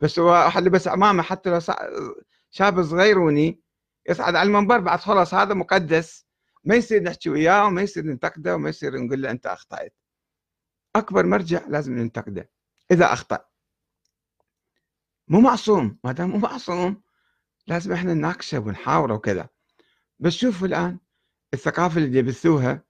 بس 0.00 0.18
هو 0.18 0.26
واحد 0.26 0.62
لبس 0.62 0.88
عمامه 0.88 1.22
حتى 1.22 1.50
لو 1.50 1.60
شاب 2.50 2.82
صغيروني 2.82 3.60
يصعد 4.08 4.34
على 4.34 4.46
المنبر 4.46 4.78
بعد 4.78 4.98
خلاص 4.98 5.34
هذا 5.34 5.54
مقدس. 5.54 6.26
ما 6.64 6.74
يصير 6.74 7.02
نحكي 7.02 7.30
وياه 7.30 7.66
وما 7.66 7.82
يصير 7.82 8.04
ننتقده 8.04 8.54
وما 8.54 8.68
يصير 8.68 8.96
نقول 8.96 9.22
له 9.22 9.30
أنت 9.30 9.46
أخطأت. 9.46 9.94
أكبر 10.96 11.26
مرجع 11.26 11.60
لازم 11.68 11.98
ننتقده 11.98 12.50
إذا 12.90 13.12
أخطأ. 13.12 13.44
مو 15.28 15.40
معصوم 15.40 15.98
ما 16.04 16.12
دام 16.12 16.30
مو 16.30 16.38
معصوم 16.38 17.02
لازم 17.66 17.92
إحنا 17.92 18.14
نناقشه 18.14 18.58
ونحاوره 18.58 19.14
وكذا. 19.14 19.48
بس 20.18 20.32
شوفوا 20.32 20.66
الآن 20.66 20.98
الثقافة 21.54 21.98
اللي 21.98 22.18
يبثوها 22.18 22.84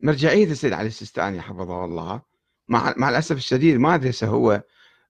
مرجعية 0.00 0.44
السيد 0.44 0.72
علي 0.72 0.86
السيستاني 0.88 1.40
حفظه 1.40 1.84
الله. 1.84 2.22
مع 2.68 2.94
مع 2.96 3.08
الأسف 3.08 3.36
الشديد 3.36 3.76
ما 3.76 3.94
أدري 3.94 4.12
هو. 4.22 4.62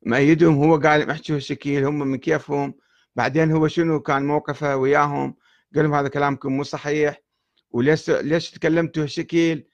مأيدهم 0.03 0.55
هو 0.55 0.77
قال 0.77 1.11
احكوا 1.11 1.37
الشكيل 1.37 1.85
هم 1.85 1.99
من 1.99 2.18
كيفهم. 2.18 2.75
بعدين 3.16 3.53
هو 3.53 3.68
شنو 3.68 4.01
كان 4.01 4.27
موقفه 4.27 4.77
وياهم؟ 4.77 5.37
قال 5.75 5.85
لهم 5.85 5.94
هذا 5.94 6.09
كلامكم 6.09 6.53
مو 6.53 6.62
صحيح. 6.62 7.22
وليش 7.70 8.11
ليش 8.11 8.51
تكلمتوا 8.51 9.03
هالشكل 9.03 9.64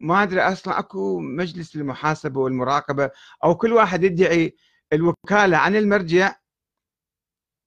ما 0.00 0.22
أدري 0.22 0.40
أصلا 0.40 0.78
أكو 0.78 1.20
مجلس 1.20 1.76
للمحاسبة 1.76 2.40
والمراقبة 2.40 3.10
أو 3.44 3.54
كل 3.54 3.72
واحد 3.72 4.04
يدعي 4.04 4.56
الوكالة 4.92 5.56
عن 5.56 5.76
المرجع 5.76 6.34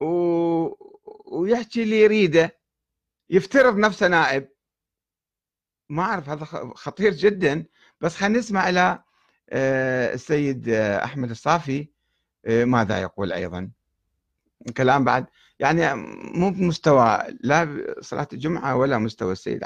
و... 0.02 0.08
ويحكي 1.26 1.84
اللي 1.84 2.02
يريده. 2.02 2.60
يفترض 3.30 3.78
نفسه 3.78 4.08
نائب. 4.08 4.50
ما 5.90 6.04
أعرف 6.04 6.30
هذا 6.30 6.46
خطير 6.76 7.14
جدا. 7.14 7.66
بس 8.02 8.16
خلينا 8.16 8.40
نسمع 8.40 8.70
إلى 8.70 9.04
آه، 9.50 10.14
السيد 10.14 10.70
آه، 10.70 11.04
أحمد 11.04 11.30
الصافي 11.30 11.88
آه، 12.46 12.66
ماذا 12.66 13.02
يقول 13.02 13.34
أيضا؟ 13.34 13.70
كلام 14.78 15.04
بعد. 15.04 15.26
يعني 15.60 15.96
مو 16.36 16.50
بمستوى 16.50 17.24
لا 17.42 17.86
صلاة 18.02 18.28
الجمعة 18.34 18.76
ولا 18.76 18.98
مستوى 18.98 19.32
السيد 19.32 19.64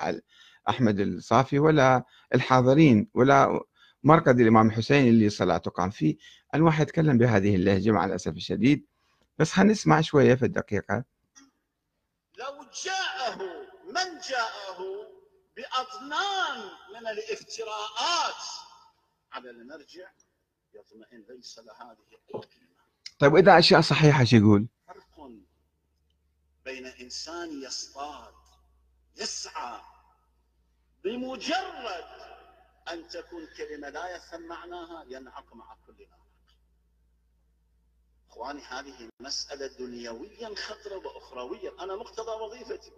أحمد 0.70 1.00
الصافي 1.00 1.60
ولا 1.60 2.04
الحاضرين 2.36 3.08
ولا 3.14 3.62
مرقد 4.04 4.40
الإمام 4.40 4.68
الحسين 4.68 5.08
اللي 5.08 5.30
صلاته 5.30 5.72
قام 5.72 5.90
فيه. 5.90 6.18
الواحد 6.56 6.82
يتكلم 6.88 7.18
بهذه 7.18 7.56
اللهجة 7.56 7.92
مع 7.92 8.06
الأسف 8.06 8.32
الشديد. 8.32 8.86
بس 9.38 9.52
خلينا 9.52 9.72
نسمع 9.72 10.02
شوية 10.02 10.36
في 10.36 10.46
الدقيقة. 10.46 11.04
لو 12.40 12.66
جاءه 12.86 13.38
من 13.88 14.20
جاءه 14.30 14.61
بأطنان 15.56 16.72
من 16.94 17.08
الافتراءات. 17.08 18.44
على 19.32 19.50
المرجع 19.50 20.12
يطمئن 20.74 21.26
ليس 21.30 21.60
لهذه 21.60 21.98
أي 22.12 22.42
طيب 23.20 23.34
وإذا 23.34 23.60
أشياء 23.60 23.82
صحيحة 23.82 24.24
شو 24.24 24.36
يقول؟ 24.36 24.68
فرق 24.88 25.30
بين 26.66 26.86
إنسان 26.86 27.62
يصطاد 27.62 28.34
يسعى 29.16 29.82
بمجرد 31.04 32.06
أن 32.92 33.08
تكون 33.08 33.48
كلمة 33.58 33.90
لا 33.90 34.16
يفهم 34.16 34.42
معناها 34.42 35.06
ينعق 35.08 35.54
مع 35.54 35.76
كل 35.88 36.08
ناطق. 36.10 36.58
إخواني 38.30 38.62
هذه 38.62 39.10
مسألة 39.20 39.68
دنيويا 39.68 40.56
خطرة 40.56 40.98
وأخرويا. 40.98 41.84
أنا 41.84 41.96
مقتضى 41.96 42.32
وظيفتي. 42.32 42.92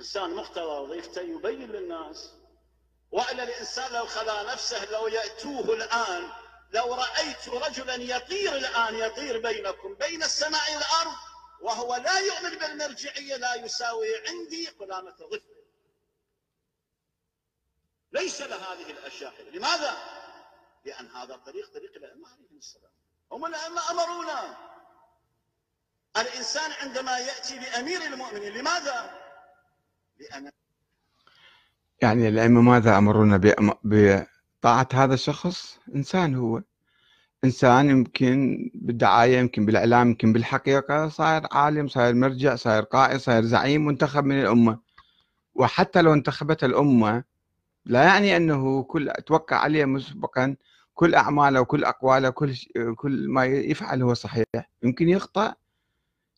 إنسان 0.00 0.34
مقتضى 0.34 0.60
وظيفته 0.60 1.20
يبين 1.20 1.70
للناس. 1.70 2.30
وإلا 3.12 3.42
الإنسان 3.42 3.92
لو 3.92 4.06
خلا 4.06 4.52
نفسه 4.52 4.84
لو 4.84 5.06
يأتوه 5.06 5.74
الآن 5.74 6.32
لو 6.70 6.94
رأيت 6.94 7.48
رجلا 7.48 7.94
يطير 7.94 8.56
الآن 8.56 8.94
يطير 8.94 9.38
بينكم 9.38 9.94
بين 9.94 10.22
السماء 10.22 10.74
والأرض 10.74 11.16
وهو 11.60 11.96
لا 11.96 12.18
يؤمن 12.18 12.50
بالمرجعية 12.50 13.36
لا 13.36 13.54
يساوي 13.54 14.28
عندي 14.28 14.68
قلامة 14.68 15.16
ظفر 15.16 15.54
ليس 18.12 18.40
لهذه 18.40 18.90
الأشياء. 18.90 19.42
لماذا؟ 19.52 19.96
لأن 20.84 21.06
هذا 21.06 21.34
الطريق 21.34 21.72
طريق 21.74 21.92
الأئمة 21.96 22.28
عليهم 22.28 22.58
السلام. 22.58 22.92
هم 23.32 23.46
الأئمة 23.46 23.90
أمرونا. 23.90 24.56
الإنسان 26.16 26.72
عندما 26.72 27.18
يأتي 27.18 27.58
بأمير 27.58 28.02
المؤمنين 28.02 28.52
لماذا؟ 28.52 29.23
لأن 30.20 30.50
يعني 32.02 32.28
الأئمة 32.28 32.60
ماذا 32.60 32.98
أمرونا 32.98 33.40
بطاعة 33.84 34.88
هذا 34.92 35.14
الشخص؟ 35.14 35.78
إنسان 35.94 36.34
هو. 36.34 36.62
إنسان 37.44 37.90
يمكن 37.90 38.70
بالدعاية 38.74 39.38
يمكن 39.38 39.66
بالإعلام 39.66 40.08
يمكن 40.08 40.32
بالحقيقة. 40.32 41.08
صاير 41.08 41.42
عالم 41.52 41.88
صاير 41.88 42.14
مرجع 42.14 42.54
صاير 42.54 42.82
قائد 42.82 43.16
صاير 43.16 43.44
زعيم 43.44 43.86
منتخب 43.86 44.24
من 44.24 44.40
الأمة. 44.40 44.78
وحتى 45.54 46.02
لو 46.02 46.12
انتخبت 46.12 46.64
الأمة 46.64 47.24
لا 47.84 48.02
يعني 48.02 48.36
أنه 48.36 48.82
كل 48.82 49.12
توقع 49.26 49.56
عليه 49.56 49.84
مسبقا 49.84 50.56
كل 50.94 51.14
أعماله 51.14 51.60
وكل 51.60 51.84
أقواله 51.84 52.30
كل 52.30 52.54
كل 52.96 53.28
ما 53.28 53.44
يفعل 53.44 54.02
هو 54.02 54.14
صحيح. 54.14 54.44
يمكن 54.82 55.08
يخطأ. 55.08 55.54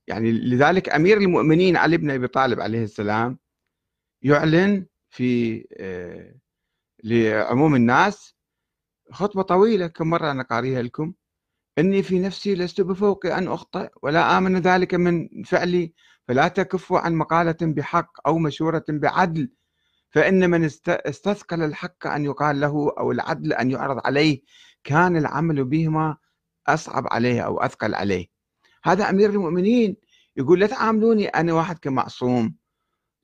يعني 0.07 0.33
لذلك 0.33 0.89
أمير 0.89 1.17
المؤمنين 1.19 1.77
علي 1.77 1.97
بن 1.97 2.11
أبي 2.11 2.29
طالب 2.29 2.61
عليه 2.61 2.85
السلام 2.85 3.39
يعلن 4.23 4.87
في 5.11 5.65
آه، 5.77 6.35
لعموم 7.05 7.75
الناس. 7.75 8.37
خطبة 9.13 9.43
طويلة 9.43 9.87
كم 9.87 10.11
مرة 10.11 10.31
أنا 10.31 10.43
قاريها 10.43 10.83
لكم. 10.83 11.15
إني 11.79 12.03
في 12.03 12.19
نفسي 12.19 12.55
لست 12.55 12.81
بفوق 12.81 13.27
أن 13.27 13.49
أخطئ 13.49 13.89
ولا 14.03 14.39
آمن 14.39 14.57
ذلك 14.57 14.95
من 14.95 15.29
فعلي. 15.43 15.95
فلا 16.29 16.49
تكفوا 16.49 16.99
عن 16.99 17.15
مقالة 17.15 17.57
بحق 17.63 18.29
أو 18.29 18.39
مشورة 18.39 18.85
بعدل. 18.89 19.51
فإن 20.11 20.51
من 20.51 20.65
استثقل 20.89 21.63
الحق 21.63 22.07
أن 22.07 22.25
يقال 22.25 22.61
له 22.61 22.93
أو 22.99 23.13
العدل 23.13 23.53
أن 23.53 23.71
يعرض 23.71 24.01
عليه 24.05 24.43
كان 24.85 25.17
العمل 25.17 25.65
بهما 25.65 26.17
أصعب 26.67 27.07
عليه 27.11 27.41
أو 27.41 27.61
أثقل 27.61 27.95
عليه. 27.95 28.27
هذا 28.85 29.11
أمير 29.11 29.31
المؤمنين 29.31 29.97
يقول 30.37 30.61
لا 30.61 30.67
تعاملوني 30.67 31.27
أنا 31.29 31.53
واحد 31.53 31.79
كمعصوم. 31.79 32.55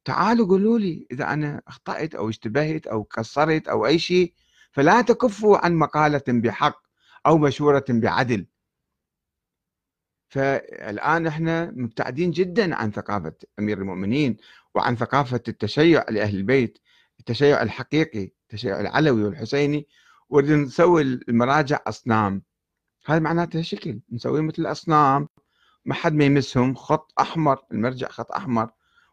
تعالوا 0.04 0.46
قولوا 0.46 0.78
لي 0.78 1.06
إذا 1.10 1.32
أنا 1.32 1.62
أخطأت 1.68 2.14
أو 2.14 2.28
اشتبهت 2.28 2.86
أو 2.86 3.02
قصرت 3.02 3.68
أو 3.68 3.86
أي 3.86 3.98
شيء 3.98 4.32
فلا 4.72 5.00
تكفوا 5.00 5.64
عن 5.64 5.74
مقالة 5.74 6.22
بحق 6.28 6.82
أو 7.26 7.38
مشورة 7.38 7.84
بعدل. 7.88 8.46
فالآن 10.28 11.26
إحنا 11.26 11.70
مبتعدين 11.76 12.30
جدا 12.30 12.74
عن 12.74 12.90
ثقافة 12.90 13.34
أمير 13.58 13.78
المؤمنين 13.78 14.36
وعن 14.74 14.96
ثقافة 14.96 15.42
التشيع 15.48 16.04
لأهل 16.10 16.36
البيت 16.36 16.78
التشيع 17.20 17.62
الحقيقي 17.62 18.30
التشيع 18.42 18.80
العلوي 18.80 19.24
والحسيني. 19.24 19.88
ونريد 20.28 20.50
نسوي 20.50 21.02
المراجع 21.02 21.80
أصنام. 21.86 22.42
هذا 23.06 23.18
معناته 23.18 23.62
شكل 23.62 24.00
نسوي 24.12 24.42
مثل 24.42 24.62
الأصنام. 24.62 25.28
ما 25.84 25.94
حد 25.94 26.12
ما 26.14 26.24
يمسهم 26.24 26.74
خط 26.74 27.12
أحمر 27.20 27.58
المرجع 27.72 28.08
خط 28.08 28.32
أحمر. 28.32 28.70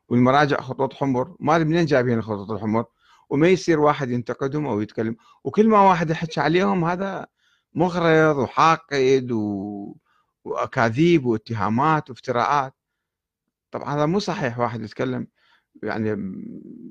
والمراجع 0.09 0.61
خطوط 0.61 0.93
حمر 0.93 1.35
ما 1.39 1.55
أدري 1.55 1.65
منين 1.65 1.85
جايبين 1.85 2.17
الخطوط 2.17 2.51
الحمر 2.51 2.85
وما 3.29 3.47
يصير 3.47 3.79
واحد 3.79 4.09
ينتقدهم 4.09 4.67
أو 4.67 4.81
يتكلم 4.81 5.15
وكل 5.43 5.67
ما 5.67 5.81
واحد 5.81 6.09
يحكي 6.09 6.39
عليهم 6.39 6.85
هذا 6.85 7.27
مغرض 7.73 8.37
وحاقد 8.37 9.31
و... 9.31 9.95
وأكاذيب 10.45 11.25
واتهامات 11.25 12.09
وافتراءات. 12.09 12.73
طبعا 13.71 13.95
هذا 13.95 14.05
مو 14.05 14.19
صحيح 14.19 14.59
واحد 14.59 14.81
يتكلم 14.81 15.27
يعني 15.83 16.15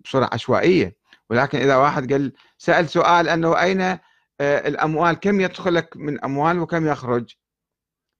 بصورة 0.04 0.30
عشوائية 0.32 0.96
ولكن 1.30 1.58
إذا 1.58 1.76
واحد 1.76 2.12
قال 2.12 2.32
سأل 2.58 2.88
سؤال 2.88 3.28
أنه 3.28 3.60
أين 3.60 3.80
آه، 3.80 3.98
الأموال؟ 4.40 5.14
كم 5.14 5.40
يدخلك 5.40 5.96
من 5.96 6.24
أموال 6.24 6.58
وكم 6.58 6.86
يخرج؟ 6.86 7.34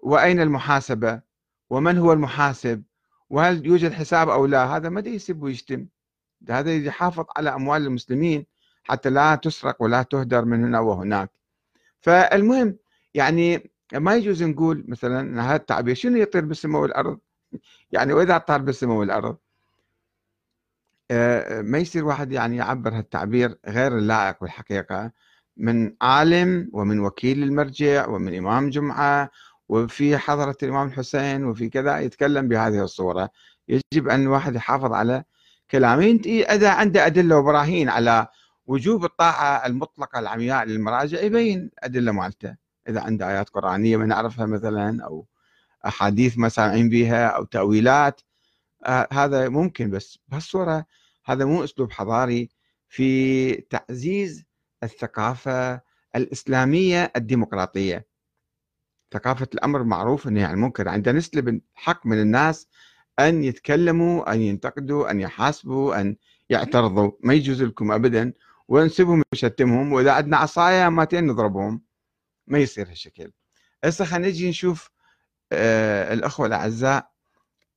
وأين 0.00 0.40
المحاسبة؟ 0.40 1.20
ومن 1.70 1.98
هو 1.98 2.12
المحاسب؟ 2.12 2.82
وهل 3.30 3.66
يوجد 3.66 3.92
حساب 3.92 4.28
أو 4.28 4.46
لا؟ 4.46 4.76
هذا 4.76 4.88
ما 4.88 5.00
يسب 5.00 5.42
ويشتم 5.42 5.86
هذا 6.50 6.76
يحافظ 6.76 7.24
على 7.36 7.54
أموال 7.54 7.86
المسلمين 7.86 8.46
حتى 8.84 9.10
لا 9.10 9.34
تسرق 9.34 9.82
ولا 9.82 10.02
تهدر 10.02 10.44
من 10.44 10.64
هنا 10.64 10.80
وهناك. 10.80 11.30
فالمهم 12.00 12.76
يعني 13.14 13.70
ما 13.94 14.16
يجوز 14.16 14.42
نقول 14.42 14.84
مثلا 14.88 15.42
هذا 15.42 15.56
التعبير 15.56 15.94
شنو 15.94 16.16
يطير 16.16 16.44
بالسماء 16.44 16.82
والارض 16.82 17.18
يعني 17.92 18.12
وإذا 18.12 18.38
طار 18.38 18.62
بالسماء 18.62 18.96
والارض 18.96 19.36
آه، 21.10 21.62
ما 21.62 21.78
يصير 21.78 22.04
واحد 22.04 22.32
يعني 22.32 22.56
يعبر 22.56 22.98
هالتعبير 22.98 23.58
غير 23.66 23.98
اللائق 23.98 24.40
بالحقيقة 24.40 25.12
من 25.56 25.96
عالم 26.02 26.70
ومن 26.72 27.00
وكيل 27.00 27.42
المرجع 27.42 28.08
ومن 28.08 28.36
إمام 28.36 28.70
جمعة 28.70 29.30
وفي 29.68 30.18
حضرة 30.18 30.56
الإمام 30.62 30.86
الحسين 30.88 31.44
وفي 31.44 31.68
كذا 31.68 31.98
يتكلم 32.00 32.48
بهذه 32.48 32.84
الصورة. 32.84 33.30
يجب 33.68 34.08
أن 34.08 34.22
الواحد 34.22 34.54
يحافظ 34.54 34.92
على 34.92 35.24
كلامه. 35.70 36.20
إذا 36.26 36.70
عنده 36.70 37.06
أدلة 37.06 37.36
وبراهين 37.36 37.88
على 37.88 38.26
وجوب 38.66 39.04
الطاعة 39.04 39.66
المطلقة 39.66 40.18
العمياء 40.18 40.64
للمراجع 40.64 41.20
يبين 41.20 41.70
أدلة 41.78 42.12
مالته 42.12 42.56
إذا 42.88 43.00
عنده 43.00 43.30
آيات 43.30 43.48
قرآنية 43.48 43.96
ما 43.96 44.06
نعرفها 44.06 44.46
مثلا 44.46 45.04
أو 45.04 45.26
أحاديث 45.86 46.38
ما 46.38 46.48
سامعين 46.48 46.88
بها 46.88 47.26
أو 47.26 47.44
تأويلات 47.44 48.20
آه 48.86 49.08
هذا 49.12 49.48
ممكن. 49.48 49.90
بس 49.90 50.18
بهالصورة 50.28 50.86
هذا 51.24 51.44
مو 51.44 51.64
أسلوب 51.64 51.92
حضاري. 51.92 52.48
في 52.88 53.52
تعزيز 53.54 54.44
الثقافة 54.82 55.80
الإسلامية 56.16 57.12
الديمقراطية. 57.16 58.06
ثقافة 59.12 59.48
الأمر 59.54 59.82
معروف 59.82 60.28
أنه 60.28 60.40
يعني 60.40 60.54
المنكر 60.54 60.88
عندنا 60.88 61.18
نسلب 61.18 61.48
الحق 61.48 62.06
من 62.06 62.20
الناس 62.20 62.68
أن 63.18 63.44
يتكلموا 63.44 64.32
أن 64.32 64.40
ينتقدوا 64.40 65.10
أن 65.10 65.20
يحاسبوا 65.20 66.00
أن 66.00 66.16
يعترضوا. 66.50 67.10
ما 67.20 67.34
يجوز 67.34 67.62
لكم 67.62 67.92
أبدا. 67.92 68.32
ونسبهم 68.68 69.22
ونشتمهم 69.32 69.92
وإذا 69.92 70.12
عندنا 70.12 70.36
عصايا 70.36 70.88
ماتين 70.88 71.26
نضربهم. 71.26 71.82
ما 72.46 72.58
يصير 72.58 72.90
هالشكل. 72.90 73.32
هسه 73.84 74.04
خلينا 74.04 74.28
نجي 74.28 74.48
نشوف 74.48 74.90
آه 75.52 76.14
الأخوة 76.14 76.46
الأعزاء 76.46 77.10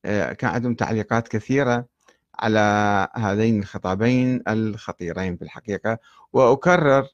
كان 0.04 0.50
عندهم 0.50 0.74
تعليقات 0.74 1.28
كثيرة 1.28 1.86
على 2.38 3.08
هذين 3.14 3.60
الخطابين 3.60 4.42
الخطيرين 4.48 5.36
في 5.36 5.42
الحقيقة. 5.42 5.98
وأكرر 6.32 7.06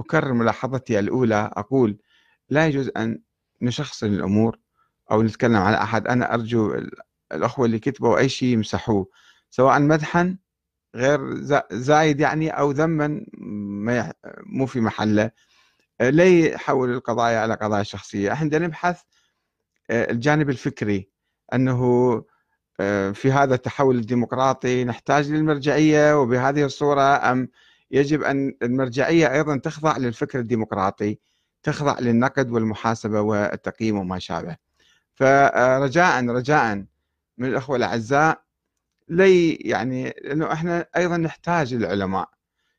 أكرر 0.00 0.32
ملاحظتي 0.32 0.98
الأولى. 0.98 1.50
أقول 1.56 1.98
لا 2.50 2.66
يجوز 2.66 2.90
أن 2.96 3.20
نشخصن 3.62 4.06
الأمور 4.06 4.58
أو 5.10 5.22
نتكلم 5.22 5.56
على 5.56 5.82
أحد. 5.82 6.06
أنا 6.06 6.34
أرجو 6.34 6.74
الأخوة 7.32 7.66
اللي 7.66 7.78
كتبوا 7.78 8.18
أي 8.18 8.28
شيء 8.28 8.48
يمسحوه 8.48 9.08
سواء 9.50 9.80
مدحا 9.80 10.38
غير 10.96 11.34
زايد 11.72 12.20
يعني 12.20 12.50
أو 12.50 12.70
ذما 12.70 13.24
مو 14.46 14.66
في 14.66 14.80
محله. 14.80 15.30
لا 16.00 16.24
يحول 16.24 16.90
القضايا 16.90 17.38
على 17.38 17.54
قضايا 17.54 17.82
شخصية. 17.82 18.32
إحنا 18.32 18.58
نبحث 18.58 19.02
آه، 19.90 20.10
الجانب 20.10 20.50
الفكري 20.50 21.10
أنه 21.54 22.24
آه، 22.80 23.10
في 23.10 23.32
هذا 23.32 23.54
التحول 23.54 23.98
الديمقراطي 23.98 24.84
نحتاج 24.84 25.30
للمرجعية 25.32 26.20
وبهذه 26.20 26.64
الصورة 26.64 27.32
أم 27.32 27.48
يجب 27.90 28.22
أن 28.22 28.54
المرجعية 28.62 29.32
أيضا 29.32 29.56
تخضع 29.56 29.96
للفكر 29.96 30.38
الديمقراطي؟ 30.38 31.18
تخضع 31.62 31.98
للنقد 32.00 32.50
والمحاسبة 32.50 33.20
والتقييم 33.20 33.98
وما 33.98 34.18
شابه. 34.18 34.56
فرجاء 35.14 36.26
رجاء 36.26 36.84
من 37.38 37.48
الأخوة 37.48 37.76
الأعزاء 37.76 38.42
لي 39.08 39.52
يعني 39.54 40.14
لأنه 40.24 40.52
إحنا 40.52 40.86
أيضا 40.96 41.16
نحتاج 41.16 41.74
للعلماء 41.74 42.28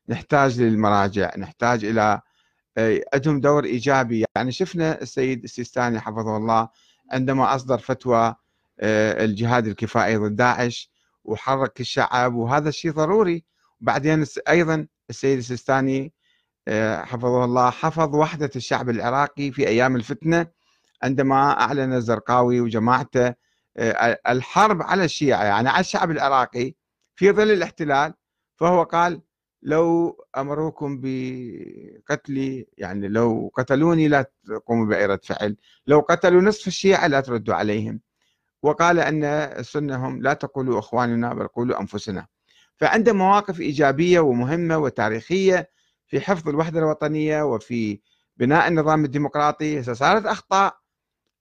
نحتاج 0.08 0.60
للمراجع 0.60 1.30
نحتاج 1.38 1.84
إلى 1.84 2.20
آه، 2.78 3.00
عندهم 3.14 3.40
دور 3.40 3.64
إيجابي. 3.64 4.24
يعني 4.36 4.52
شفنا 4.52 5.02
السيد 5.02 5.44
السيستاني 5.44 6.00
حفظه 6.00 6.36
الله 6.36 6.68
عندما 7.12 7.54
أصدر 7.54 7.78
فتوى 7.78 8.34
آه، 8.80 9.24
الجهاد 9.24 9.66
الكفائي 9.66 10.16
ضد 10.16 10.36
داعش 10.36 10.90
وحرك 11.24 11.80
الشعب 11.80 12.34
وهذا 12.34 12.68
الشيء 12.68 12.92
ضروري. 12.92 13.44
وبعدين 13.80 14.24
أيضا 14.48 14.86
السيد 15.10 15.38
السيستاني 15.38 16.12
حفظه 17.04 17.44
الله. 17.44 17.70
حفظ 17.70 18.14
وحدة 18.14 18.50
الشعب 18.56 18.90
العراقي 18.90 19.50
في 19.50 19.68
أيام 19.68 19.96
الفتنة 19.96 20.46
عندما 21.02 21.60
أعلن 21.60 21.92
الزرقاوي 21.92 22.60
وجماعته 22.60 23.34
آه، 23.76 24.20
الحرب 24.28 24.82
على 24.82 25.04
الشيعة 25.04 25.44
يعني 25.44 25.68
على 25.68 25.80
الشعب 25.80 26.10
العراقي 26.10 26.74
في 27.16 27.32
ظل 27.32 27.50
الاحتلال. 27.50 28.14
فهو 28.56 28.82
قال 28.82 29.20
لو 29.62 30.16
أمروكم 30.36 31.00
بقتلي 31.02 32.66
يعني 32.78 33.08
لو 33.08 33.50
قتلوني 33.54 34.08
لا 34.08 34.30
تقوموا 34.46 34.86
بأي 34.86 35.18
فعل 35.18 35.56
لو 35.86 36.00
قتلوا 36.00 36.42
نصف 36.42 36.66
الشيعة 36.66 37.06
لا 37.06 37.20
تردوا 37.20 37.54
عليهم. 37.54 38.00
وقال 38.62 38.98
أن 38.98 39.24
السنة 39.24 40.06
هم 40.06 40.22
لا 40.22 40.32
تقولوا 40.34 40.78
إخواننا 40.78 41.34
بل 41.34 41.46
قولوا 41.46 41.80
أنفسنا. 41.80 42.26
فعنده 42.76 43.12
مواقف 43.12 43.60
إيجابية 43.60 44.20
ومهمة 44.20 44.78
وتاريخية 44.78 45.70
في 46.06 46.20
حفظ 46.20 46.48
الوحدة 46.48 46.78
الوطنية 46.78 47.42
وفي 47.42 48.00
بناء 48.36 48.68
النظام 48.68 49.04
الديمقراطي. 49.04 49.82
صارت 49.82 50.26
أخطاء 50.26 50.78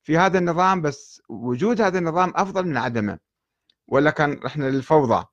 في 0.04 0.18
هذا 0.18 0.40
النظام 0.40 0.82
بس 0.82 1.22
وجود 1.30 1.82
هذا 1.82 2.00
النظام 2.00 2.34
أفضل 2.36 2.66
من 2.68 2.78
عدمه 2.78 3.20
ولا 3.88 4.12
كان 4.12 4.40
رحنا 4.44 4.66
للفوضى. 4.66 5.26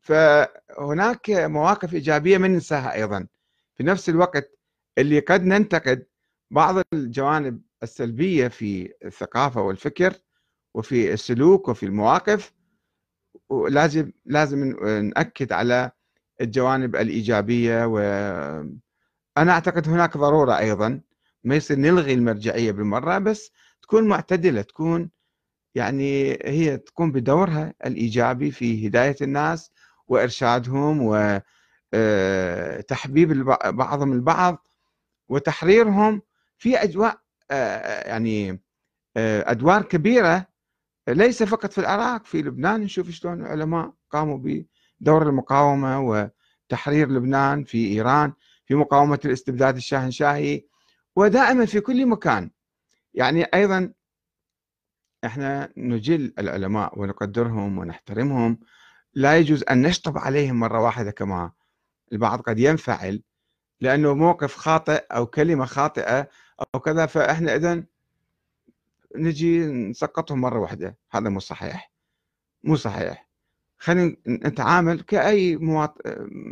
فهناك 0.00 1.30
مواقف 1.30 1.94
إيجابية 1.94 2.38
ما 2.38 2.48
ننساها 2.48 2.94
أيضا. 2.94 3.26
في 3.74 3.82
نفس 3.82 4.08
الوقت 4.08 4.58
اللي 4.98 5.20
قد 5.20 5.44
ننتقد 5.44 6.06
بعض 6.50 6.82
الجوانب 6.92 7.62
السلبية 7.82 8.48
في 8.48 8.92
الثقافة 9.04 9.60
والفكر 9.62 10.14
وفي 10.74 11.12
السلوك 11.12 11.68
وفي 11.68 11.86
المواقف 11.86 12.52
ولازم 13.48 14.12
لازم 14.24 14.76
نأكد 14.86 15.52
على 15.52 15.90
الجوانب 16.40 16.96
الإيجابية 16.96 17.84
وأنا 17.86 19.52
أعتقد 19.52 19.88
هناك 19.88 20.16
ضرورة 20.16 20.58
أيضا 20.58 21.00
ما 21.44 21.54
يصير 21.56 21.78
نلغي 21.78 22.14
المرجعية 22.14 22.72
بالمرة 22.72 23.18
بس 23.18 23.50
تكون 23.82 24.08
معتدلة 24.08 24.62
تكون 24.62 25.10
يعني 25.74 26.38
هي 26.44 26.76
تقوم 26.78 27.12
بدورها 27.12 27.74
الإيجابي 27.86 28.50
في 28.50 28.88
هداية 28.88 29.16
الناس 29.22 29.70
وإرشادهم 30.08 31.00
وتحبيب 31.94 33.48
آه، 33.50 33.70
بعضهم 33.70 34.12
البعض 34.12 34.68
وتحريرهم 35.28 36.22
في 36.58 36.76
أجواء 36.76 37.20
آه، 37.50 38.08
يعني 38.08 38.62
آه، 39.16 39.50
أدوار 39.50 39.82
كبيرة 39.82 40.46
ليس 41.08 41.42
فقط 41.42 41.72
في 41.72 41.78
العراق 41.78 42.26
في 42.26 42.42
لبنان 42.42 42.80
نشوف 42.80 43.10
شلون 43.10 43.40
العلماء 43.40 43.92
قاموا 44.10 44.38
بدور 45.00 45.22
المقاومة 45.28 46.00
وتحرير 46.00 47.08
لبنان 47.10 47.64
في 47.64 47.88
إيران 47.88 48.32
في 48.66 48.74
مقاومة 48.74 49.20
الاستبداد 49.24 49.76
الشاهنشاهي 49.76 50.64
ودائما 51.16 51.66
في 51.66 51.80
كل 51.80 52.06
مكان. 52.06 52.50
يعني 53.14 53.44
أيضا 53.44 53.92
إحنا 55.24 55.72
نجل 55.76 56.34
العلماء 56.38 56.98
ونقدرهم 57.00 57.78
ونحترمهم. 57.78 58.58
لا 59.14 59.38
يجوز 59.38 59.64
أن 59.70 59.82
نشطب 59.82 60.18
عليهم 60.18 60.60
مرة 60.60 60.80
واحدة 60.80 61.10
كما 61.10 61.52
البعض 62.12 62.40
قد 62.40 62.58
ينفعل 62.58 63.22
لأنه 63.80 64.14
موقف 64.14 64.56
خاطئ 64.56 65.06
أو 65.12 65.26
كلمة 65.26 65.64
خاطئة 65.64 66.28
أو 66.74 66.80
كذا 66.80 67.06
فإحنا 67.06 67.54
إذن 67.56 67.86
نجي 69.16 69.66
نسقطهم 69.66 70.40
مرة 70.40 70.58
واحدة. 70.58 70.98
هذا 71.10 71.28
مو 71.28 71.40
صحيح. 71.40 71.92
مو 72.64 72.76
صحيح. 72.76 73.25
خلينا 73.78 74.16
نتعامل 74.28 75.00
كأي 75.00 75.56
مواطن 75.56 76.02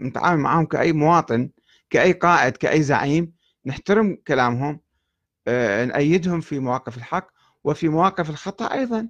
نتعامل 0.02 0.40
معهم 0.42 0.66
كأي 0.66 0.92
مواطن 0.92 1.50
كأي 1.90 2.12
قائد 2.12 2.56
كأي 2.56 2.82
زعيم 2.82 3.32
نحترم 3.66 4.18
كلامهم 4.28 4.80
آه، 5.48 5.84
نأيدهم 5.84 6.40
في 6.40 6.58
مواقف 6.58 6.96
الحق 6.96 7.28
وفي 7.64 7.88
مواقف 7.88 8.30
الخطأ 8.30 8.72
أيضا. 8.72 9.08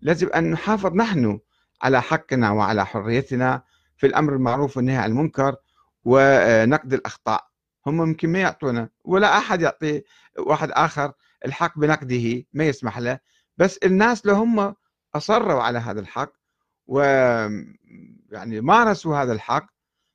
لازم 0.00 0.28
أن 0.34 0.50
نحافظ 0.50 0.94
نحن 0.94 1.40
على 1.82 2.02
حقنا 2.02 2.50
وعلى 2.50 2.86
حريتنا 2.86 3.62
في 3.96 4.06
الأمر 4.06 4.34
المعروف 4.34 4.76
والنهي 4.76 4.96
عن 4.96 5.10
المنكر 5.10 5.56
ونقد 6.04 6.94
الأخطاء. 6.94 7.46
هم 7.86 7.96
ممكن 7.96 8.28
ما 8.32 8.38
يعطونا 8.38 8.88
ولا 9.04 9.38
أحد 9.38 9.62
يعطي 9.62 10.02
واحد 10.38 10.70
آخر 10.70 11.12
الحق 11.46 11.78
بنقده 11.78 12.44
ما 12.52 12.64
يسمح 12.64 12.98
له. 12.98 13.18
بس 13.56 13.78
الناس 13.78 14.26
لو 14.26 14.34
هم 14.34 14.74
أصروا 15.14 15.62
على 15.62 15.78
هذا 15.78 16.00
الحق 16.00 16.32
و 16.86 17.00
يعني 18.30 18.60
مارسوا 18.60 19.16
هذا 19.16 19.32
الحق 19.32 19.66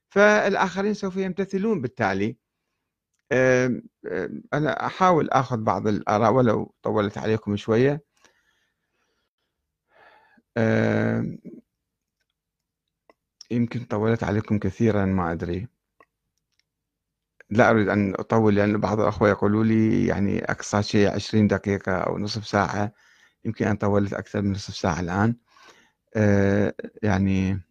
فالآخرين 0.09 0.93
سوف 0.93 1.17
يمتثلون 1.17 1.81
بالتالي. 1.81 2.37
أنا 4.53 4.85
أحاول 4.85 5.29
أخذ 5.29 5.57
بعض 5.57 5.87
الآراء 5.87 6.31
ولو 6.31 6.75
طولت 6.83 7.17
عليكم 7.17 7.55
شوية. 7.55 8.03
يمكن 13.51 13.85
طولت 13.89 14.23
عليكم 14.23 14.59
كثيرا 14.59 15.05
ما 15.05 15.31
أدري. 15.31 15.67
لا 17.49 17.69
أريد 17.69 17.89
أن 17.89 18.13
أطول 18.15 18.55
لأن 18.55 18.77
بعض 18.77 18.99
الأخوة 18.99 19.29
يقولوا 19.29 19.63
لي 19.63 20.05
يعني 20.07 20.51
أقصى 20.51 20.83
شيء 20.83 21.15
عشرين 21.15 21.47
دقيقة 21.47 21.91
أو 21.91 22.17
نصف 22.17 22.47
ساعة. 22.47 22.93
يمكن 23.45 23.67
أن 23.67 23.75
طولت 23.75 24.13
أكثر 24.13 24.41
من 24.41 24.51
نصف 24.51 24.75
ساعة 24.75 24.99
الآن. 24.99 25.35
يعني 27.03 27.61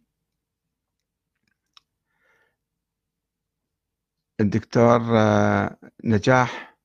الدكتور 4.41 5.01
آه، 5.17 5.77
نجاح 6.03 6.77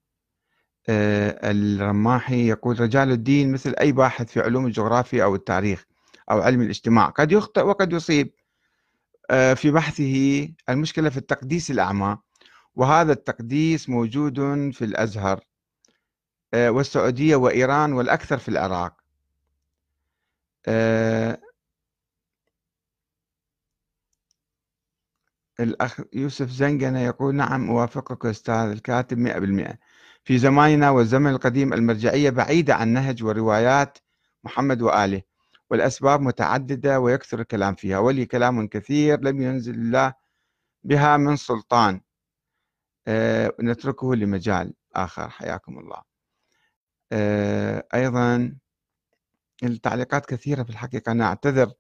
آه، 0.89 1.51
الرماحي 1.51 2.49
يقول 2.49 2.81
رجال 2.81 3.11
الدين 3.11 3.53
مثل 3.53 3.75
أي 3.81 3.93
باحث 3.93 4.33
في 4.33 4.41
علوم 4.41 4.67
الجغرافيا 4.67 5.25
أو 5.25 5.35
التاريخ 5.35 5.85
أو 6.31 6.41
علم 6.41 6.63
الاجتماع 6.63 7.07
قد 7.07 7.33
يخطئ 7.33 7.63
وقد 7.63 7.93
يصيب. 7.93 8.33
آه، 9.31 9.55
في 9.55 9.71
بحثه 9.71 10.49
المشكلة 10.69 11.09
في 11.11 11.17
التقديس 11.17 11.71
الأعمى 11.71 12.19
وهذا 12.75 13.13
التقديس 13.13 13.89
موجود 13.89 14.41
في 14.73 14.85
الأزهر 14.85 15.41
والسعودية 16.55 17.37
وإيران 17.37 17.93
والأكثر 17.93 18.39
في 18.39 18.49
العراق. 18.49 18.97
الأخ 25.61 26.01
يوسف 26.13 26.51
زنقنة 26.51 27.01
يقول 27.01 27.35
نعم 27.35 27.71
أوافقك 27.71 28.27
أستاذ 28.27 28.55
الكاتب 28.71 29.19
مئة 29.19 29.39
بالمئة. 29.39 29.79
في 30.25 30.39
زماننا 30.39 30.91
والزمن 30.91 31.31
القديم 31.31 31.73
المرجعية 31.73 32.31
بعيدة 32.31 32.75
عن 32.75 32.89
نهج 32.89 33.25
وروايات 33.25 33.99
محمد 34.45 34.83
وآله 34.83 35.23
والأسباب 35.71 36.21
متعددة 36.21 37.01
ويكثر 37.01 37.41
الكلام 37.41 37.75
فيها 37.75 37.99
ولي 37.99 38.27
كلام 38.27 38.69
كثير 38.69 39.21
لم 39.21 39.43
ينزل 39.43 39.75
الله 39.75 40.15
بها 40.85 41.17
من 41.17 41.37
سلطان. 41.37 42.01
أه 43.09 43.55
نتركه 43.61 44.15
لمجال 44.15 44.75
آخر. 44.95 45.29
حياكم 45.31 45.79
الله. 45.79 46.03
أه 47.13 47.87
أيضا 47.95 48.57
التعليقات 49.63 50.27
كثيرة 50.27 50.63
في 50.63 50.71
الحقيقة. 50.71 51.13
أنا 51.13 51.25
أعتذر 51.25 51.73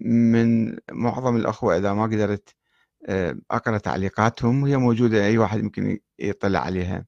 من 0.00 0.76
معظم 0.92 1.36
الأخوة 1.36 1.76
إذا 1.76 1.92
ما 1.92 2.02
قدرت 2.02 2.54
آه، 3.06 3.36
أقرأ 3.50 3.78
تعليقاتهم 3.78 4.62
وهي 4.62 4.76
موجودة 4.76 5.24
أي 5.26 5.38
واحد 5.38 5.58
يمكن 5.58 5.98
يطلع 6.18 6.60
عليها. 6.60 7.06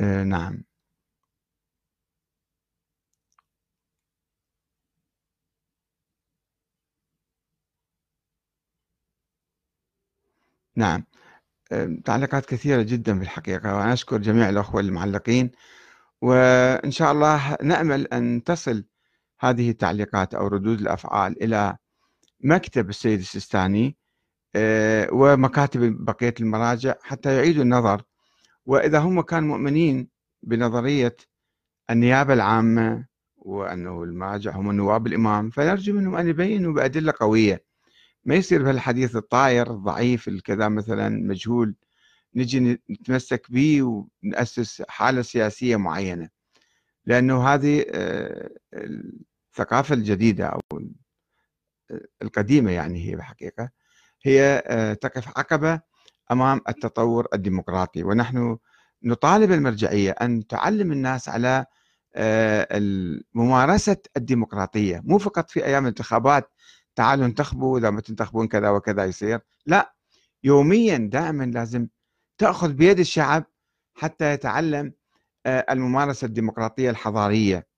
آه، 0.00 0.22
نعم. 0.24 0.64
نعم. 10.76 11.04
تعليقات 12.04 12.46
كثيرة 12.46 12.82
جدا 12.82 13.16
في 13.18 13.22
الحقيقة 13.22 13.76
وأنا 13.76 13.92
أشكر 13.92 14.18
جميع 14.18 14.48
الأخوة 14.48 14.80
المعلقين 14.80 15.50
وإن 16.22 16.90
شاء 16.90 17.12
الله 17.12 17.56
نأمل 17.62 18.06
أن 18.06 18.44
تصل 18.44 18.84
هذه 19.40 19.70
التعليقات 19.70 20.34
أو 20.34 20.46
ردود 20.48 20.80
الأفعال 20.80 21.42
إلى 21.44 21.76
مكتب 22.40 22.88
السيد 22.88 23.18
السيستاني 23.20 23.96
آه، 24.56 25.08
ومكاتب 25.12 26.04
بقية 26.04 26.34
المراجع 26.40 26.94
حتى 27.02 27.36
يعيدوا 27.36 27.62
النظر. 27.62 28.02
وإذا 28.66 28.98
هم 28.98 29.20
كانوا 29.20 29.48
مؤمنين 29.48 30.08
بنظرية 30.42 31.16
النيابة 31.90 32.34
العامة 32.34 33.06
وأنه 33.36 34.02
المراجع 34.02 34.56
هم 34.56 34.72
نواب 34.72 35.06
الإمام 35.06 35.50
فنرجو 35.50 35.94
منهم 35.94 36.14
أن 36.16 36.28
يبينوا 36.28 36.72
بأدلة 36.72 37.14
قوية. 37.20 37.64
ما 38.24 38.34
يصير 38.34 38.62
بهالحديث 38.62 39.16
الطاير 39.16 39.70
الضعيف 39.70 40.28
الكذا 40.28 40.68
مثلا 40.68 41.08
مجهول 41.08 41.74
نجي 42.34 42.80
نتمسك 42.90 43.46
به 43.52 43.82
ونأسس 43.82 44.82
حالة 44.88 45.22
سياسية 45.22 45.76
معينة. 45.76 46.28
لأنه 47.06 47.48
هذه 47.48 47.84
آه، 47.90 48.50
الثقافة 49.54 49.94
الجديدة 49.94 50.46
أو 50.46 50.60
القديمة 52.22 52.70
يعني 52.70 53.10
هي 53.10 53.16
بحقيقة 53.16 53.70
هي 54.22 54.62
آه، 54.66 54.94
تقف 54.94 55.28
عقبة 55.28 55.80
أمام 56.30 56.60
التطور 56.68 57.28
الديمقراطي. 57.34 58.04
ونحن 58.04 58.58
نطالب 59.02 59.52
المرجعية 59.52 60.10
أن 60.10 60.46
تعلم 60.46 60.92
الناس 60.92 61.28
على 61.28 61.66
آه، 62.14 62.68
ممارسة 63.34 63.96
الديمقراطية. 64.16 65.00
مو 65.04 65.18
فقط 65.18 65.50
في 65.50 65.64
أيام 65.64 65.82
الانتخابات 65.82 66.50
تعالوا 66.96 67.26
انتخبوا 67.26 67.78
إذا 67.78 67.90
ما 67.90 68.00
تنتخبون 68.00 68.48
كذا 68.48 68.70
وكذا 68.70 69.04
يصير. 69.04 69.40
لا 69.66 69.94
يوميا 70.44 70.96
دائما 70.98 71.44
لازم 71.44 71.88
تأخذ 72.38 72.72
بيد 72.72 72.98
الشعب 72.98 73.44
حتى 73.94 74.32
يتعلم 74.32 74.92
آه، 75.46 75.66
الممارسة 75.70 76.24
الديمقراطية 76.26 76.90
الحضارية. 76.90 77.69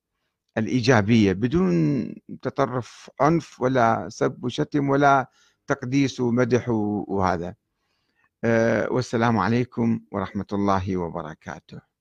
الإيجابية 0.59 1.33
بدون 1.33 2.15
تطرف 2.43 3.11
عنف 3.21 3.61
ولا 3.61 4.09
سب 4.09 4.45
وشتم 4.45 4.91
ولا 4.91 5.31
تقديس 5.67 6.21
ومدح 6.21 6.69
وهذا. 6.69 7.55
آه، 8.45 8.93
والسلام 8.93 9.39
عليكم 9.39 10.01
ورحمة 10.13 10.47
الله 10.53 10.97
وبركاته. 10.97 11.92